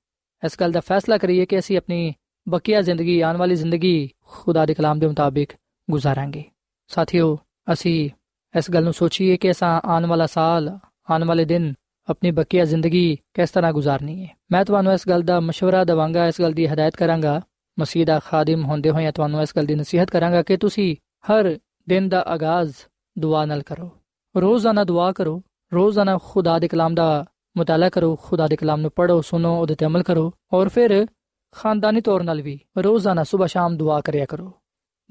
ਇਸ 0.47 0.53
ਗੱਲ 0.61 0.73
ਦਾ 0.73 0.81
ਫੈਸਲਾ 0.81 1.19
ਕਰੀਏ 1.19 1.47
ਕਿ 1.47 1.59
ਅਸੀਂ 1.59 1.79
ਆਪਣੀ 1.79 2.15
ਬਕੀਆ 2.49 2.83
ਜ਼ਿੰਦਗੀ, 2.83 3.21
ਆਉਣ 3.21 3.37
ਵਾਲੀ 3.37 3.55
ਜ਼ਿੰਦਗੀ 3.55 4.11
ਖੁਦਾ 4.27 4.67
ਦੇ 4.67 4.75
ਕਲਾਮ 4.75 4.99
ਦੇ 4.99 5.07
ਮੁਤਾਬਿਕ 5.07 5.53
ਗੁਜ਼ਾਰਾਂਗੇ। 5.91 6.45
ਸਾਥੀਓ, 6.89 7.39
ਅਸੀਂ 7.73 8.11
ਇਸ 8.59 8.71
ਗੱਲ 8.71 8.85
ਨੂੰ 8.85 8.93
ਸੋਚੀਏ 8.93 9.37
ਕਿ 9.37 9.51
ਅਸਾਂ 9.51 9.81
ਆਉਣ 9.85 10.07
ਵਾਲਾ 10.07 10.27
ਸਾਲ, 10.27 10.79
ਆਉਣ 11.11 11.25
ਵਾਲੇ 11.25 11.45
ਦਿਨ 11.45 11.75
ਆਪਣੀ 12.10 12.32
ਬਕੀਆ 12.32 12.66
ਜ਼ਿੰਦਗੀ 12.66 13.18
ਕਿਸ 13.34 13.52
ਤਰ੍ਹਾਂ 13.52 13.74
ਗੁਜ਼ਾਰਨੀ 13.74 14.24
ਹੈ 14.24 14.36
ਮੈਂ 14.52 14.66
ਤੁਹਾਨੂੰ 14.66 14.94
ਇਸ 14.94 15.08
ਗੱਲ 15.10 15.22
ਦਾ 15.22 15.38
مشورہ 15.40 15.86
ਦਵਾਂਗਾ 15.86 16.28
ਇਸ 16.28 16.42
ਗੱਲ 16.42 16.54
ਦੀ 16.54 16.68
ਹਦਾਇਤ 16.68 16.96
ਕਰਾਂਗਾ 16.96 17.42
ਮਸੀਹ 17.80 18.06
ਦਾ 18.06 18.20
ਖਾਦਮ 18.20 18.66
ਹੁੰਦੇ 18.66 18.90
ਹੋਏ 18.90 19.12
ਤੁਹਾਨੂੰ 19.12 19.42
ਇਸ 19.42 19.54
ਗੱਲ 19.56 19.66
ਦੀ 19.66 19.76
ਨਸੀਹਤ 19.76 20.12
ਕਰਾਂਗਾ 20.12 20.42
ਕਿ 20.42 20.58
ਤੁਸੀਂ 20.58 20.96
ਹਰ 21.32 21.58
ਦਿਨ 21.88 22.10
ਦਾ 22.10 22.24
ਆਗਾਜ਼ 22.28 22.74
ਦੁਆ 23.20 23.46
ਨਾਲ 23.46 23.62
ਕਰੋ 23.62 23.90
ਰੋਜ਼ਾਨਾ 24.36 24.84
ਦੁਆ 24.84 25.12
ਕਰੋ 25.12 25.42
ਰੋਜ਼ਾਨਾ 25.74 26.18
ਖੁਦਾ 26.18 26.60
ਦੇ 26.60 26.68
ਕਲਾਮ 26.68 26.96
ਦਾ 26.96 27.26
ਮਤਾਲਾ 27.58 27.90
ਕਰੋ 27.90 28.16
ਖੁਦਾ 28.16 28.48
ਦੇ 28.48 28.56
ਕਲਾਮ 28.56 28.82
ਨੂੰ 28.82 28.92
ਪੜੋ 28.92 29.22
ਸੁਨੋ 29.22 29.60
ਉਹਦੇ 29.62 29.76
ਤੇ 29.76 29.86
ਅਮਲ 29.86 30.04
ਕਰੋ 30.04 30.32
ਔਰ 30.54 30.70
ਫਿਰ 30.70 31.08
ਖਾਨਦਾਨੀ 31.52 32.02
ਤੌਰ 32.02 32.24
ਨਾਲ 32.24 32.42
ਵੀ 32.42 32.60
ਰੋਜ਼ਾਨਾ 32.78 33.24
ਸਵੇਰ 33.24 33.48
ਸ਼ਾਮ 33.48 33.78
ਦੁਆ 33.78 34.02
ਕਰਿਆ 34.02 34.26
ਕਰੋ 34.26 34.52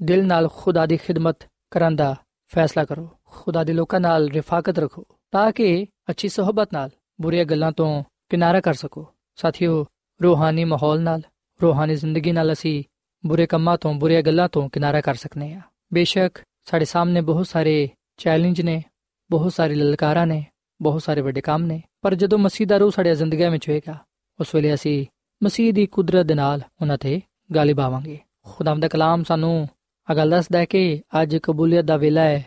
ਦਿਲ 0.01 0.25
ਨਾਲ 0.27 0.47
ਖੁਦਾ 0.47 0.85
ਦੀ 0.85 0.97
ਖਿਦਮਤ 0.97 1.47
ਕਰਨ 1.71 1.95
ਦਾ 1.95 2.15
ਫੈਸਲਾ 2.51 2.85
ਕਰੋ 2.85 3.09
ਖੁਦਾ 3.25 3.63
ਦੇ 3.63 3.73
ਲੋਕਾਂ 3.73 3.99
ਨਾਲ 3.99 4.29
ਰਿਫਾਕਤ 4.29 4.79
ਰੱਖੋ 4.79 5.05
ਤਾਂ 5.32 5.52
ਕਿ 5.52 5.86
ਅੱਛੀ 6.10 6.28
ਸੁਹਬਤ 6.28 6.72
ਨਾਲ 6.72 6.90
ਬੁਰੀਆਂ 7.20 7.44
ਗੱਲਾਂ 7.44 7.72
ਤੋਂ 7.72 8.02
ਕਿਨਾਰਾ 8.30 8.60
ਕਰ 8.60 8.74
ਸਕੋ 8.74 9.06
ਸਾਥੀਓ 9.36 9.84
ਰੂਹਾਨੀ 10.20 10.64
ਮਾਹੌਲ 10.64 11.00
ਨਾਲ 11.00 11.22
ਰੂਹਾਨੀ 11.60 11.94
ਜ਼ਿੰਦਗੀ 11.94 12.32
ਨਾਲ 12.32 12.52
ਅਸੀਂ 12.52 12.82
ਬੁਰੇ 13.24 13.46
ਕੰਮਾਂ 13.46 13.76
ਤੋਂ 13.78 13.94
ਬੁਰੀਆਂ 13.94 14.22
ਗੱਲਾਂ 14.22 14.48
ਤੋਂ 14.48 14.68
ਕਿਨਾਰਾ 14.68 15.00
ਕਰ 15.00 15.14
ਸਕਨੇ 15.14 15.52
ਆ 15.54 15.60
ਬੇਸ਼ੱਕ 15.92 16.38
ਸਾਡੇ 16.64 16.84
ਸਾਹਮਣੇ 16.84 17.20
ਬਹੁਤ 17.20 17.46
ਸਾਰੇ 17.46 17.88
ਚੈਲੰਜ 18.16 18.60
ਨੇ 18.60 18.82
ਬਹੁਤ 19.30 19.52
ਸਾਰੇ 19.52 19.74
ਲਲਕਾਰਾਂ 19.74 20.26
ਨੇ 20.26 20.44
ਬਹੁਤ 20.80 21.02
ਸਾਰੇ 21.02 21.20
ਵੱਡੇ 21.20 21.40
ਕੰਮ 21.40 21.64
ਨੇ 21.66 21.80
ਪਰ 22.02 22.14
ਜਦੋਂ 22.14 22.38
ਮਸੀਹ 22.38 22.66
ਦਾ 22.66 22.76
ਰੂਹ 22.76 22.90
ਸਾਡੇ 22.90 23.14
ਜ਼ਿੰਦਗੀ 23.14 23.48
ਵਿੱਚ 23.48 23.68
ਹੋਏਗਾ 23.68 23.96
ਉਸ 24.40 24.54
ਵੇਲੇ 24.54 24.74
ਅਸੀਂ 24.74 25.06
ਮਸੀਹ 25.42 25.72
ਦੀ 25.72 25.86
ਕੁਦਰਤ 25.86 26.26
ਦੇ 26.26 26.34
ਨਾਲ 26.34 26.60
ਉਹਨਾਂ 26.82 26.98
ਤੇ 26.98 27.20
ਗਾਲਿਬ 27.54 27.80
ਆਵਾਂਗੇ 27.80 28.18
ਖੁਦਾਮ 28.44 28.80
ਦਾ 28.80 28.88
ਕਲਾਮ 28.88 29.24
ਸਾਨੂੰ 29.24 29.68
ਅਗਲ 30.12 30.30
ਦੱਸਦਾ 30.30 30.58
ਹੈ 30.58 30.64
ਕਿ 30.64 31.00
ਅੱਜ 31.22 31.36
ਕਬੂਲੀਅਤ 31.36 31.84
ਦਾ 31.84 31.96
ਵੇਲਾ 31.96 32.22
ਹੈ 32.22 32.44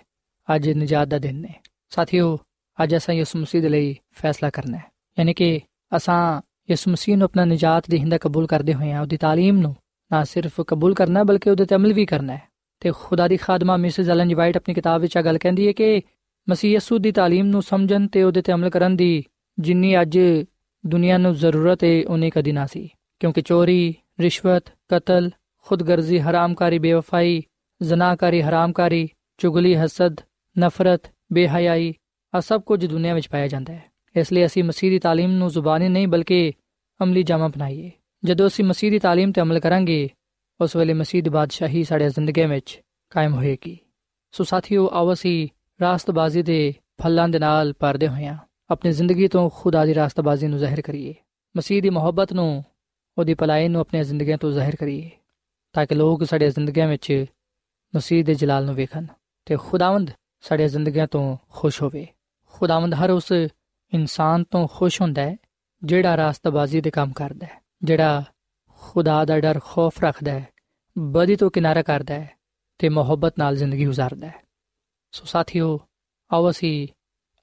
ਅੱਜ 0.56 0.70
ਨਜਾਤ 0.70 1.08
ਦਾ 1.08 1.18
ਦਿਨ 1.18 1.46
ਹੈ 1.46 1.62
ਸਾਥੀਓ 1.90 2.38
ਅੱਜ 2.81 2.97
ਅਸਾਂ 2.97 3.15
ਯਿਸੂ 3.15 3.39
ਮਸੀਹ 3.39 3.63
ਦੇ 3.63 3.69
ਲਈ 3.69 3.95
ਫੈਸਲਾ 4.13 4.51
ਕਰਨਾ 4.51 4.77
ਹੈ 4.77 4.85
ਯਾਨੀ 5.19 5.35
ਕਿ 5.35 5.61
ਅਸਾਂ 5.97 6.41
ਯਿਸੂ 6.71 6.91
ਮਸੀਹ 6.91 7.17
ਨੂੰ 7.17 7.25
ਆਪਣਾ 7.25 7.45
ਨਜਾਤ 7.45 7.91
ਦੀ 7.91 7.99
ਹਿੰਦਾ 7.99 8.19
ਕਬੂਲ 8.19 8.47
ਕਰਦੇ 8.47 8.75
ਹੋਏ 8.75 8.93
ਹਾਂ 8.93 9.01
ਉਹਦੀ 9.01 9.17
تعلیم 9.17 9.61
ਨੂੰ 9.61 9.75
ਨਾ 10.11 10.25
ਸਿਰਫ 10.25 10.61
ਕਬੂਲ 10.61 10.95
ਕਰਨਾ 10.95 11.25
ਬਲਕਿ 11.25 11.51
ਉਹਦੇ 11.51 11.65
ਤੇ 11.65 11.75
ਅਮਲ 11.75 11.93
ਵੀ 11.93 12.07
ਕਰਨਾ 12.07 12.33
ਹੈ 12.33 12.49
ਤੇ 12.81 12.93
ਖੁਦਾ 12.93 13.29
ਦੀ 13.29 13.37
ਖਾਦਮਾ 13.37 13.77
ਮਿਸਿਸ 13.77 14.09
ਐਲਨ 14.09 14.29
ਜੀ 14.29 14.35
ਵਾਈਟ 14.35 14.57
ਆਪਣੀ 14.57 14.75
ਕਿਤਾਬ 14.75 15.01
ਵਿੱਚ 15.01 15.17
ਆ 15.17 15.23
ਗੱਲ 15.23 15.39
ਕਹਿੰਦੀ 15.39 15.67
ਹੈ 15.67 15.73
ਕਿ 15.73 16.03
ਮਸੀਹ 16.49 16.75
ਯਸੂ 16.75 16.99
ਦੀ 16.99 17.11
تعلیم 17.11 17.45
ਨੂੰ 17.45 17.63
ਸਮਝਣ 17.63 18.07
ਤੇ 18.07 18.23
ਉਹਦੇ 18.23 18.43
ਤੇ 18.43 18.53
ਅਮਲ 18.53 18.71
ਕਰਨ 18.71 18.97
ਦੀ 18.97 19.25
ਜਿੰਨੀ 19.59 20.01
ਅੱਜ 20.01 20.19
ਦੁਨੀਆ 20.85 21.19
ਨੂੰ 21.19 21.35
ਜ਼ਰੂਰਤ 21.35 21.85
ਹੈ 21.85 22.03
ਉਨੀ 22.09 22.31
ਕਦੀ 22.31 22.53
ਨਾ 22.53 22.67
ਸੀ 22.67 22.89
ਕਿਉਂਕਿ 23.21 23.43
ਚੋਰੀ 23.43 23.95
ਰਿਸ਼ਵਤ 24.21 24.71
ਕਤਲ 24.89 25.31
ਖੁਦਗਰਜ਼ੀ 25.67 26.19
ਹਰਾਮਕਾਰੀ 26.21 26.79
ਬੇਵਫਾਈ 26.79 27.43
ਜ਼ਨਾਕਾਰੀ 27.81 28.43
ਹਰਾਮਕਾਰੀ 28.43 29.09
ਚੁਗਲੀ 29.39 29.75
ਹਸਦ 29.77 30.21
ਨਫ਼ਰਤ 30.57 31.11
ਬੇਹਯਾਈ 31.33 31.93
ਆ 32.35 32.41
ਸਭ 32.41 32.61
ਕੁਝ 32.61 32.85
ਦੁਨੀਆ 32.87 33.15
ਵਿੱਚ 33.15 33.29
ਪਾਇਆ 33.29 33.49
ਜਾਂਦਾ 33.49 33.73
ਹੈ 33.73 33.83
ਇਸ 34.15 34.33
ਲਈ 34.33 34.45
ਅਸੀਂ 34.47 34.65
ਮਸੀਹ 34.65 34.91
ਦੀ 34.91 34.99
تعلیم 34.99 35.31
ਨੂੰ 35.31 35.51
ਜ਼ੁਬਾਨੀ 35.51 35.89
ਨਹੀਂ 35.89 36.09
ਬਲਕਿ 36.09 36.53
ਅਮਲੀ 37.01 37.23
ਜਾਮਾ 37.23 37.49
ਬਣਾਈਏ 37.49 37.91
ਜਦੋਂ 38.23 38.47
ਅਸੀਂ 38.47 38.65
ਮਸੀਹ 38.65 38.91
ਦੀ 38.91 38.97
تعلیم 38.97 39.33
ਤੇ 39.33 39.41
ਅਮਲ 39.41 39.61
ਕਰਾਂਗੇ 39.61 40.09
ਉਸ 40.61 40.77
ਵੇਲੇ 40.77 40.93
ਮਸੀਹ 40.93 41.23
ਦੀ 41.23 41.31
ਬਾਦਸ਼ਾਹੀ 41.31 41.85
ਸਾਡੇ 41.85 42.09
ਜ਼ਿੰਦਗੀ 42.09 42.47
ਵਿੱਚ 42.47 42.81
ਕਾਇਮ 43.13 43.35
ਹੋਏਗੀ 43.35 43.79
ਸੋ 44.35 44.45
ਸਾਥੀਓ 44.45 44.89
ਆਓ 44.93 45.13
ਅਸੀਂ 45.13 45.49
ਰਾਸਤਬਾਜ਼ੀ 45.81 46.43
ਦੇ 46.43 46.75
ਫਲਾਂ 47.03 47.29
ਦੇ 47.29 47.39
ਨਾਲ 47.39 47.73
ਭਰਦੇ 47.73 48.09
ਹੋਇਆਂ 48.09 48.37
ਆਪਣੀ 48.71 48.93
ਜ਼ਿੰਦਗੀ 48.93 49.29
ਤੋਂ 49.29 49.49
ਖੁਦਾ 49.51 49.85
ਦੀ 49.85 49.95
ਰਾਸਤਬਾਜ਼ੀ 49.95 50.47
ਨੂੰ 50.47 50.59
ਜ਼ਾਹਿਰ 50.59 50.81
ਕਰੀਏ 50.81 51.15
ਮਸੀਹ 51.55 51.83
ਦੀ 51.83 51.91
ਮੁਹੱਬਤ 51.91 52.33
ਨੂੰ 52.33 52.65
ਉਹਦੀ 53.17 53.35
ਭਲਾਈ 53.35 53.69
ਨੂੰ 53.69 53.81
ਆਪਣੀਆਂ 53.81 54.05
ਜ਼ਿੰਦਗੀਆਂ 54.05 54.39
ਤੋਂ 54.39 54.51
ਜ਼ਾਹਿਰ 54.53 54.77
ਕਰੀਏ 54.77 55.11
ਤਾਂ 55.75 55.87
ਕਿ 55.87 55.95
ਲੋਕ 55.95 56.25
ਸਾਡੇ 56.25 56.51
ਜ਼ਿੰਦਗੀਆਂ 56.51 56.89
ਵਿੱਚ 56.89 57.27
ਮਸੀਹ 57.95 58.25
ਦੇ 58.25 58.35
ਜਲਾਲ 58.35 58.65
ਨੂੰ 58.65 58.75
ਵੇਖਣ 58.75 59.07
ਤੇ 59.47 59.57
ਖੁਦਾਵੰਦ 59.57 60.11
ਸਾਡੇ 60.41 60.69
ਜ਼ਿੰਦਗੀਆਂ 60.69 61.07
ਤੋਂ 61.07 61.37
ਖੁਸ਼ 61.51 61.83
ਹੋਵੇ 61.83 62.07
ਖੁਦਾਵੰਦ 62.52 62.94
ਹਰ 62.94 63.10
ਉਸ 63.10 63.32
ਇਨਸਾਨ 63.94 64.44
ਤੋਂ 64.44 64.68
ਖੁਸ਼ 64.68 65.02
ਹੁੰਦਾ 65.02 65.22
ਹੈ, 65.22 65.38
ਜਿਹੜਾ 65.84 66.18
ਰਾਸਤਬਾਜ਼ੀ 66.18 66.82
ਦੇ 66.82 66.92
ਕੰਮ 66.92 67.12
ਕਰਦਾ 67.12 67.46
ਹੈ, 67.46 67.62
ਜਿਹੜਾ 67.84 68.24
ਖੁਦਾ 68.80 69.26
ਦਾ 69.26 69.40
ਡਰ 69.40 69.60
ਖੌਫ 69.64 70.04
ਰੱਖਦਾ 70.04 70.32
ਹੈ, 70.32 70.48
ਬਦੀ 70.98 71.36
ਤੋਂ 71.36 71.52
ਕਿਨਾਰਾ 71.52 71.82
ਕਰਦਾ 71.82 72.14
ਹੈ 72.14 72.30
ਤੇ 72.80 72.90
ਮੁਹੱਬਤ 72.90 73.40
ਨਾਲ 73.40 73.56
ਜ਼ਿੰਦਗੀ 73.56 73.88
گزارਦਾ 73.88 74.28
ਹੈ। 74.28 74.36
ਸੋ 75.12 75.26
ਸਾਥੀਓ, 75.26 75.80
ਆਓ 76.34 76.50
ਅਸੀਂ 76.50 76.88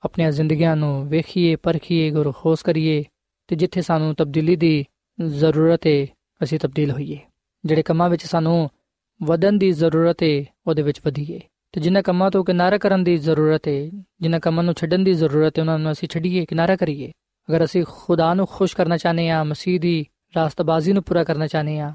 ਆਪਣੀਆਂ 0.04 0.32
ਜ਼ਿੰਦਗੀਆਂ 0.32 0.76
ਨੂੰ 0.76 1.08
ਵੇਖੀਏ, 1.08 1.56
ਪਰਖੀਏ, 1.56 2.10
ਗੁਰਖੋਸ 2.10 2.62
ਕਰੀਏ 2.62 3.04
ਤੇ 3.48 3.56
ਜਿੱਥੇ 3.56 3.82
ਸਾਨੂੰ 3.82 4.14
ਤਬਦੀਲੀ 4.14 4.56
ਦੀ 4.56 4.84
ਜ਼ਰੂਰਤ 5.26 5.86
ਹੈ 5.86 6.06
ਅਸੀਂ 6.42 6.58
ਤਬਦੀਲ 6.58 6.90
ਹੋਈਏ। 6.90 7.18
ਜਿਹੜੇ 7.64 7.82
ਕੰਮਾਂ 7.82 8.10
ਵਿੱਚ 8.10 8.26
ਸਾਨੂੰ 8.26 8.70
ਵਧਣ 9.22 9.52
ਦੀ 9.52 9.72
ਜ਼ਰੂਰਤ 9.72 10.22
ਹੈ 10.22 10.44
ਉਹਦੇ 10.66 10.82
ਵਿੱਚ 10.82 11.00
ਵਧੀਏ। 11.04 11.40
ਤੇ 11.74 11.80
ਜਿਨ੍ਹਾਂ 11.80 12.02
ਕੰਮਾਂ 12.02 12.30
ਤੋਂ 12.30 12.44
ਕਿਨਾਰਾ 12.44 12.78
ਕਰਨ 12.78 13.04
ਦੀ 13.04 13.16
ਜ਼ਰੂਰਤ 13.18 13.68
ਹੈ 13.68 13.80
ਜਿਨ੍ਹਾਂ 14.20 14.40
ਕੰਮਾਂ 14.40 14.64
ਨੂੰ 14.64 14.74
ਛੱਡਣ 14.74 14.98
ਦੀ 14.98 15.14
ਜ਼ਰੂਰਤ 15.14 15.58
ਹੈ 15.58 15.62
ਉਹਨਾਂ 15.62 15.78
ਨੂੰ 15.78 15.92
ਅਸੀਂ 15.92 16.08
ਛੱਡੀਏ, 16.08 16.44
ਕਿਨਾਰਾ 16.46 16.76
ਕਰੀਏ। 16.76 17.10
ਅਗਰ 17.48 17.64
ਅਸੀਂ 17.64 17.84
ਖੁਦਾ 17.88 18.32
ਨੂੰ 18.34 18.46
ਖੁਸ਼ 18.46 18.76
ਕਰਨਾ 18.76 18.96
ਚਾਹਨੇ 18.96 19.28
ਆ 19.30 19.42
ਮਸੀਹ 19.44 19.80
ਦੀ 19.80 20.06
ਰਾਸਤਬਾਜ਼ੀ 20.36 20.92
ਨੂੰ 20.92 21.02
ਪੂਰਾ 21.02 21.24
ਕਰਨਾ 21.24 21.46
ਚਾਹਨੇ 21.46 21.78
ਆ 21.80 21.94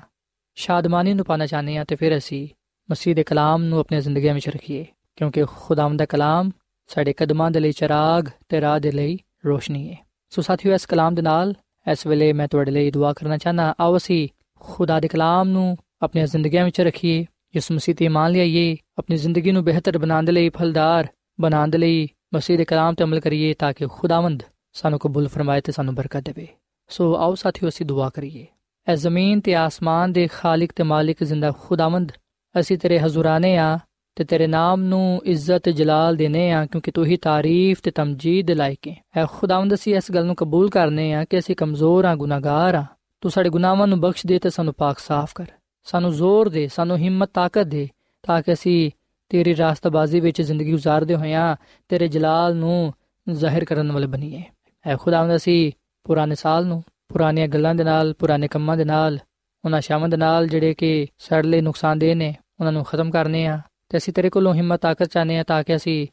ਸ਼ਾਦਮਾਨੀ 0.58 1.14
ਨੂੰ 1.14 1.26
ਪਾਣਾ 1.26 1.46
ਚਾਹਨੇ 1.46 1.78
ਆ 1.78 1.84
ਤੇ 1.84 1.96
ਫਿਰ 1.96 2.18
ਅਸੀਂ 2.18 2.48
ਮਸੀਹ 2.90 3.16
ਦੇ 3.16 3.24
ਕਲਾਮ 3.24 3.64
ਨੂੰ 3.64 3.80
ਆਪਣੀ 3.80 4.00
ਜ਼ਿੰਦਗੀਆਂ 4.02 4.34
ਵਿੱਚ 4.34 4.50
ਰੱਖੀਏ, 4.50 4.86
ਕਿਉਂਕਿ 5.16 5.46
ਖੁਦਾਵੰਦ 5.58 6.00
ਦਾ 6.00 6.06
ਕਲਾਮ 6.06 6.52
ਸਾਡੇ 6.90 7.14
ਕਦਮਾਂ 7.14 7.52
ਦੇ 7.52 7.60
ਲਈ 7.60 7.72
ਚਰਾਗ 7.72 8.30
ਤੇ 8.50 8.62
ਰਾਹ 8.62 8.80
ਦੇ 8.80 8.92
ਲਈ 8.92 9.18
ਰੋਸ਼ਨੀ 9.46 9.90
ਹੈ 9.92 9.98
ਸੋ 10.32 10.42
ਸਾਥੀਓ, 10.42 10.74
ਇਸ 10.74 10.86
ਕਲਾਮ 10.86 11.16
ਦੇ 11.16 11.22
ਨਾਲ 11.22 11.54
ਇਸ 11.92 12.06
ਵੇਲੇ 12.08 12.32
ਮੈਂ 12.34 12.48
ਤੁਹਾਡੇ 12.48 12.72
ਲਈ 12.72 12.92
ਦੁਆ 12.92 13.14
ਕਰਨਾ 13.14 13.38
ਚਾਹਨਾ 13.38 13.74
ਆਓ 13.80 13.98
ਅਸੀਂ 13.98 14.28
ਖੁਦਾ 14.62 15.00
ਦੇ 15.00 15.08
ਕਲਾਮ 15.08 15.50
ਨੂੰ 15.50 15.78
ਆਪਣੀਆਂ 16.02 16.28
ਜ਼ਿੰਦਗੀਆਂ 16.28 16.66
ਵਿੱਚ 16.66 16.82
ਰੱਖੀਏ 16.82 17.26
ਇਸ 17.56 17.72
ਮਸੀਹ 17.72 17.96
ਤੇ 17.96 18.08
ਮੰਨ 18.08 18.32
ਲਈਏ 18.32 18.78
ਆਪਣੀ 18.98 19.18
ਜ਼ਿੰਦਗੀ 19.18 19.52
ਨੂੰ 19.52 19.64
ਬਿਹਤਰ 19.64 19.98
ਬਣਾਉਣ 19.98 20.24
ਦੇ 20.24 20.32
ਲਈ, 20.32 20.50
ਫਲਦਾਰ 20.50 21.08
ਬਣਾਉਣ 21.42 21.68
ਦੇ 21.68 21.78
ਲਈ 21.78 22.08
ਮਸੀਹ 22.34 22.58
ਦੇ 22.58 22.66
ਕਲਾਮ 22.66 22.94
ਤੇ 22.94 23.04
ਅਮਲ 23.04 23.20
ਕਰੀਏ 23.20 23.54
ਤਾਂ 23.54 23.74
ਕਿ 23.74 23.88
ਖੁਦਾਵੰਦ 23.92 24.44
ਸਾਨੂੰ 24.74 25.00
ਕਬੂਲ 25.00 25.28
ਫਰਮਾਏ 25.28 25.62
ਤੇ 25.62 25.72
ਸਾਨੂੰ 25.72 25.96
ਬਰਕਤ 25.96 26.22
ਦੇਵੇ। 26.22 26.48
ਸੋ 26.88 27.16
ਆਓ 27.16 27.36
ਸਾਥੀਓ, 27.36 27.70
ਅਸੀਂ 27.70 27.86
ਦੁਆ 27.86 28.10
ਕਰੀਏ। 28.10 28.46
ਐ 28.88 28.96
ਜ਼ਮੀਨ 28.96 29.40
ਤੇ 29.40 29.56
ਆਸਮਾਨ 29.56 30.14
ਦੇ 30.14 30.28
ਖਾਲਕ 30.28 30.70
ਤੇ 30.76 30.84
ਮਾਲਿਕ 30.84 31.24
ਜ਼ਿੰਦਾ 31.24 31.52
ਖੁਦਾਵੰਦ, 31.52 32.12
ਅਸੀਂ 32.60 32.78
ਤੇਰੇ 32.78 33.00
ਹਜ਼ੂਰਾਨੇ 33.00 33.58
ਆ 33.58 33.80
ਤੇ 34.16 34.24
ਤੇਰੇ 34.24 34.48
ਨਾਮ 34.48 34.82
ਨੂੰ 34.82 35.22
ਇੱਜ਼ਤ 35.26 35.70
ਜਲਾਲ 35.70 36.16
ਦੇਨੇ 36.16 36.52
ਆ, 36.52 36.66
ਕਿਉਂਕਿ 36.66 36.92
ਤੂੰ 36.92 37.06
ਹੀ 37.06 37.18
ਤਾਰੀਫ 37.18 37.82
ਤੇ 37.82 37.92
ਤਮਜੀਦ 37.92 38.52
ਲਾਇਕ 38.52 38.88
ਹੈ 38.88 38.96
ਐ 39.18 39.26
ਖੁਦਾਵੰਦ, 39.26 39.74
ਅਸੀਂ 39.74 39.96
ਇਸ 39.96 40.12
ਗੱਲ 40.12 40.26
ਨੂੰ 40.26 40.36
ਕਬੂਲ 40.36 40.70
ਕਰਨੇ 40.70 41.14
ਆ 41.14 41.26
ਕਿ 41.26 41.40
ਅਸੀਂ 41.40 41.56
ਕਮਜ਼ੋਰ 41.56 42.06
ਆ, 42.06 42.16
ਗੁਨਾਹਗਾਰ 42.16 42.76
ਆ। 42.76 42.86
ਤੂੰ 43.22 43.32
ਸਾਡੇ 43.32 43.50
ਗੁਨਾਹਾਂ 43.50 43.88
ਨੂੰ 43.88 44.00
ਬਖਸ਼ 44.00 44.28
ਦੇ 44.28 44.40
ਤੇ 44.40 44.50
ਸਾਨੂੰ 44.50 44.74
ਪਾਕ 44.74 45.00
ਸਾਫ਼ 45.00 45.32
ਕਰ। 45.36 45.46
ਸਾਨੂੰ 45.84 46.14
ਜ਼ੋਰ 46.14 46.50
ਦੇ, 46.50 46.68
ਸਾਨੂੰ 46.68 46.98
ਹਿੰਮਤ, 46.98 47.30
ਤਾਕਤ 47.34 47.64
ਦੇ, 47.64 47.90
ਤਾਂ 48.24 48.42
ਕਿ 48.42 48.54
ਅਸੀਂ 48.54 48.92
ਤੇਰੀ 49.30 49.56
ਰਾਸਤਬਾਜ਼ੀ 49.56 50.20
ਵਿੱਚ 50.20 50.42
ਜ਼ਿੰਦਗੀ 50.42 50.74
گزارਦੇ 50.74 51.16
ਹੋਇਆਂ 51.16 51.56
ਤੇਰੇ 51.90 52.08
ਜਲਾਲ 52.08 52.56
ਨੂੰ 52.56 52.94
ਜ਼ਾਹਿਰ 53.32 53.66
ਕਰਨ 53.66 53.92
ਵਾਲੇ 53.92 54.08
ਬਣੀਏ। 54.08 54.44
ਐ 54.86 54.96
ਖੁਦਾਵੰਦ 54.96 55.36
ਅਸੀਂ 55.36 55.72
ਪੁਰਾਣੇ 56.04 56.36
ਸਾਲ 56.36 56.66
ਨੂੰ, 56.66 56.84
ਪੁਰਾਣੀਆਂ 57.08 57.48
ਗੱਲਾਂ 57.48 57.76
ਦੇ 57.76 57.84
ਨਾਲ, 57.84 58.14
ਪੁਰਾਣੇ 58.14 58.48
ਕੰਮਾਂ 58.48 58.78
ਦੇ 58.78 58.86
ਨਾਲ, 58.86 59.20
ਉਹਨਾਂ 59.66 59.82
ਸ਼ਾਮਾਂ 59.82 60.10
ਦੇ 60.10 60.18
ਨਾਲ 60.18 60.48
ਜਿਹੜੇ 60.48 60.74
ਕਿ 60.74 61.08
ਸਾਡੇ 61.20 61.48
ਲਈ 61.48 61.62
ਨੁਕਸਾਨਦੇ 61.62 62.16
ਨੇ, 62.16 62.36
ਉਹਨਾਂ 62.60 62.72
ਨੂੰ 62.72 62.84
ਖਤਮ 62.84 63.12
ਕਰਨੇ 63.12 63.46
ਆ, 63.46 63.60
ਤੇ 63.90 63.98
ਅਸੀਂ 63.98 64.14
ਤੇਰੇ 64.14 64.30
ਕੋਲੋਂ 64.30 64.54
ਹਿੰਮਤ, 64.54 64.82
ਤਾਕਤ 64.82 65.06
ਚਾਹਨੇ 65.06 65.40
ਆ 65.40 65.44
ਤਾਂ 65.44 65.64
ਕਿ 65.64 65.76
ਅਸੀਂ 65.76 66.08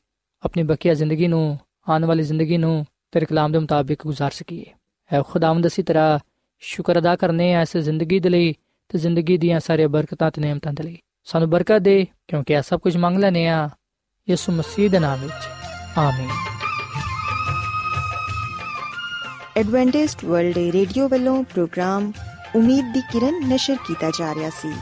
ਆਪਣੀ 0.44 0.62
ਬਕੀਆ 0.62 0.94
ਜ਼ਿੰਦਗੀ 0.94 1.28
ਨੂੰ, 1.28 1.59
ਆਉਣ 1.88 2.04
ਵਾਲੀ 2.04 2.22
ਜ਼ਿੰਦਗੀ 2.22 2.56
ਨੂੰ 2.56 2.87
ਤੇਰੇ 3.12 3.26
ਕਲਾਮ 3.26 3.52
ਦੇ 3.52 3.59
ਮੁਤਾਬਿਕ 3.59 4.06
گزار 4.06 4.30
ਸਕੀਏ। 4.33 4.64
ਐ 5.12 5.22
ਖੁਦਾਵੰਦ 5.22 5.66
ਅਸੀਂ 5.66 5.85
ਤੇਰਾ 5.85 6.18
ਸ਼ੁਕਰ 6.61 6.98
ਅਦਾ 6.98 7.16
ਕਰਨੇ 7.16 7.54
ਆ 7.54 7.62
ਇਸ 7.62 7.76
ਜ਼ਿੰਦਗੀ 7.76 8.18
ਦੇ 8.18 8.28
ਲਈ 8.28 8.54
ਤੇ 8.90 8.98
ਜ਼ਿੰਦਗੀ 8.98 9.37
ਦੀਆਂ 9.37 9.61
ਸਾਰੀਆਂ 9.61 9.88
ਬਰਕਤਾਂ 9.88 10.31
ਤੇ 10.31 10.40
ਨਿਮਤਾਂ 10.40 10.72
ਦੇ 10.72 10.83
ਲਈ। 10.83 10.98
ਸਾਨੂੰ 11.24 11.50
ਬਰਕਤ 11.50 11.79
ਦੇ, 11.79 12.07
ਕਿਉਂਕਿ 12.29 12.55
ਇਹ 12.55 12.62
ਸਭ 12.62 12.81
ਕੁਝ 12.81 12.96
ਮੰਗ 12.96 13.18
ਲੈਨੇ 13.18 13.48
ਆ 13.48 13.70
ਯਿਸੂ 14.31 14.53
ਮਸੀਹ 14.53 14.90
ਦੇ 14.90 14.98
ਨਾਮ 14.98 15.18
ਵਿੱਚ। 15.20 15.48
ਆਮੀਨ। 15.98 16.31
ਐਡਵੈਂਟਿਸਟ 19.57 20.24
ਵਰਲਡ 20.24 20.59
ਰੇਡੀਓ 20.59 21.09
ਵੱਲੋਂ 21.09 21.44
ਪ੍ਰੋਗਰਾਮ 21.44 22.12
ਉਮੀਦ 22.57 22.92
ਦੀ 22.94 23.00
ਕਿਰਨ 23.00 23.48
ਨਿਸ਼ਰ 23.48 23.76
ਕੀਤਾ 23.87 24.11
ਜਾ 24.11 24.35
ਰਿਹਾ 24.35 24.50
ਸੀ। 24.50 24.72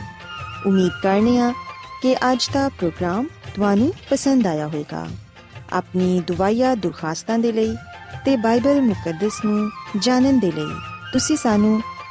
ਉਮੀਦ 0.67 0.93
ਕਰਨੇ 1.03 1.39
ਆ 1.39 1.53
ਕਿ 2.03 2.15
ਅੱਜ 2.15 2.49
ਦਾ 2.53 2.69
ਪ੍ਰੋਗਰਾਮ 2.69 3.27
ਤੁਹਾਨੂੰ 3.55 3.93
ਪਸੰਦ 4.11 4.47
ਆਇਆ 4.47 4.67
ਹੋਵੇਗਾ। 4.67 5.07
ਆਪਣੀ 5.73 6.21
ਦੁਆਇਆ 6.21 6.75
ਦੁਰਖਾਸਤਾਂ 6.75 7.39
ਦੇ 7.39 7.53
ਲਈ 7.53 7.77
ਤੇ 8.25 8.37
ਬਾਈਬਲ 8.37 8.81
ਮੁਕੱਦਸ 8.81 9.45
ਨੂੰ 9.45 9.71
ਜਾਣਨ 9.99 10.39
ਦੇ 10.39 10.53
ਲਈ 10.53 10.75
ਤੁਸੀਂ 11.13 11.37
ਸਾਨੂੰ 11.37 11.81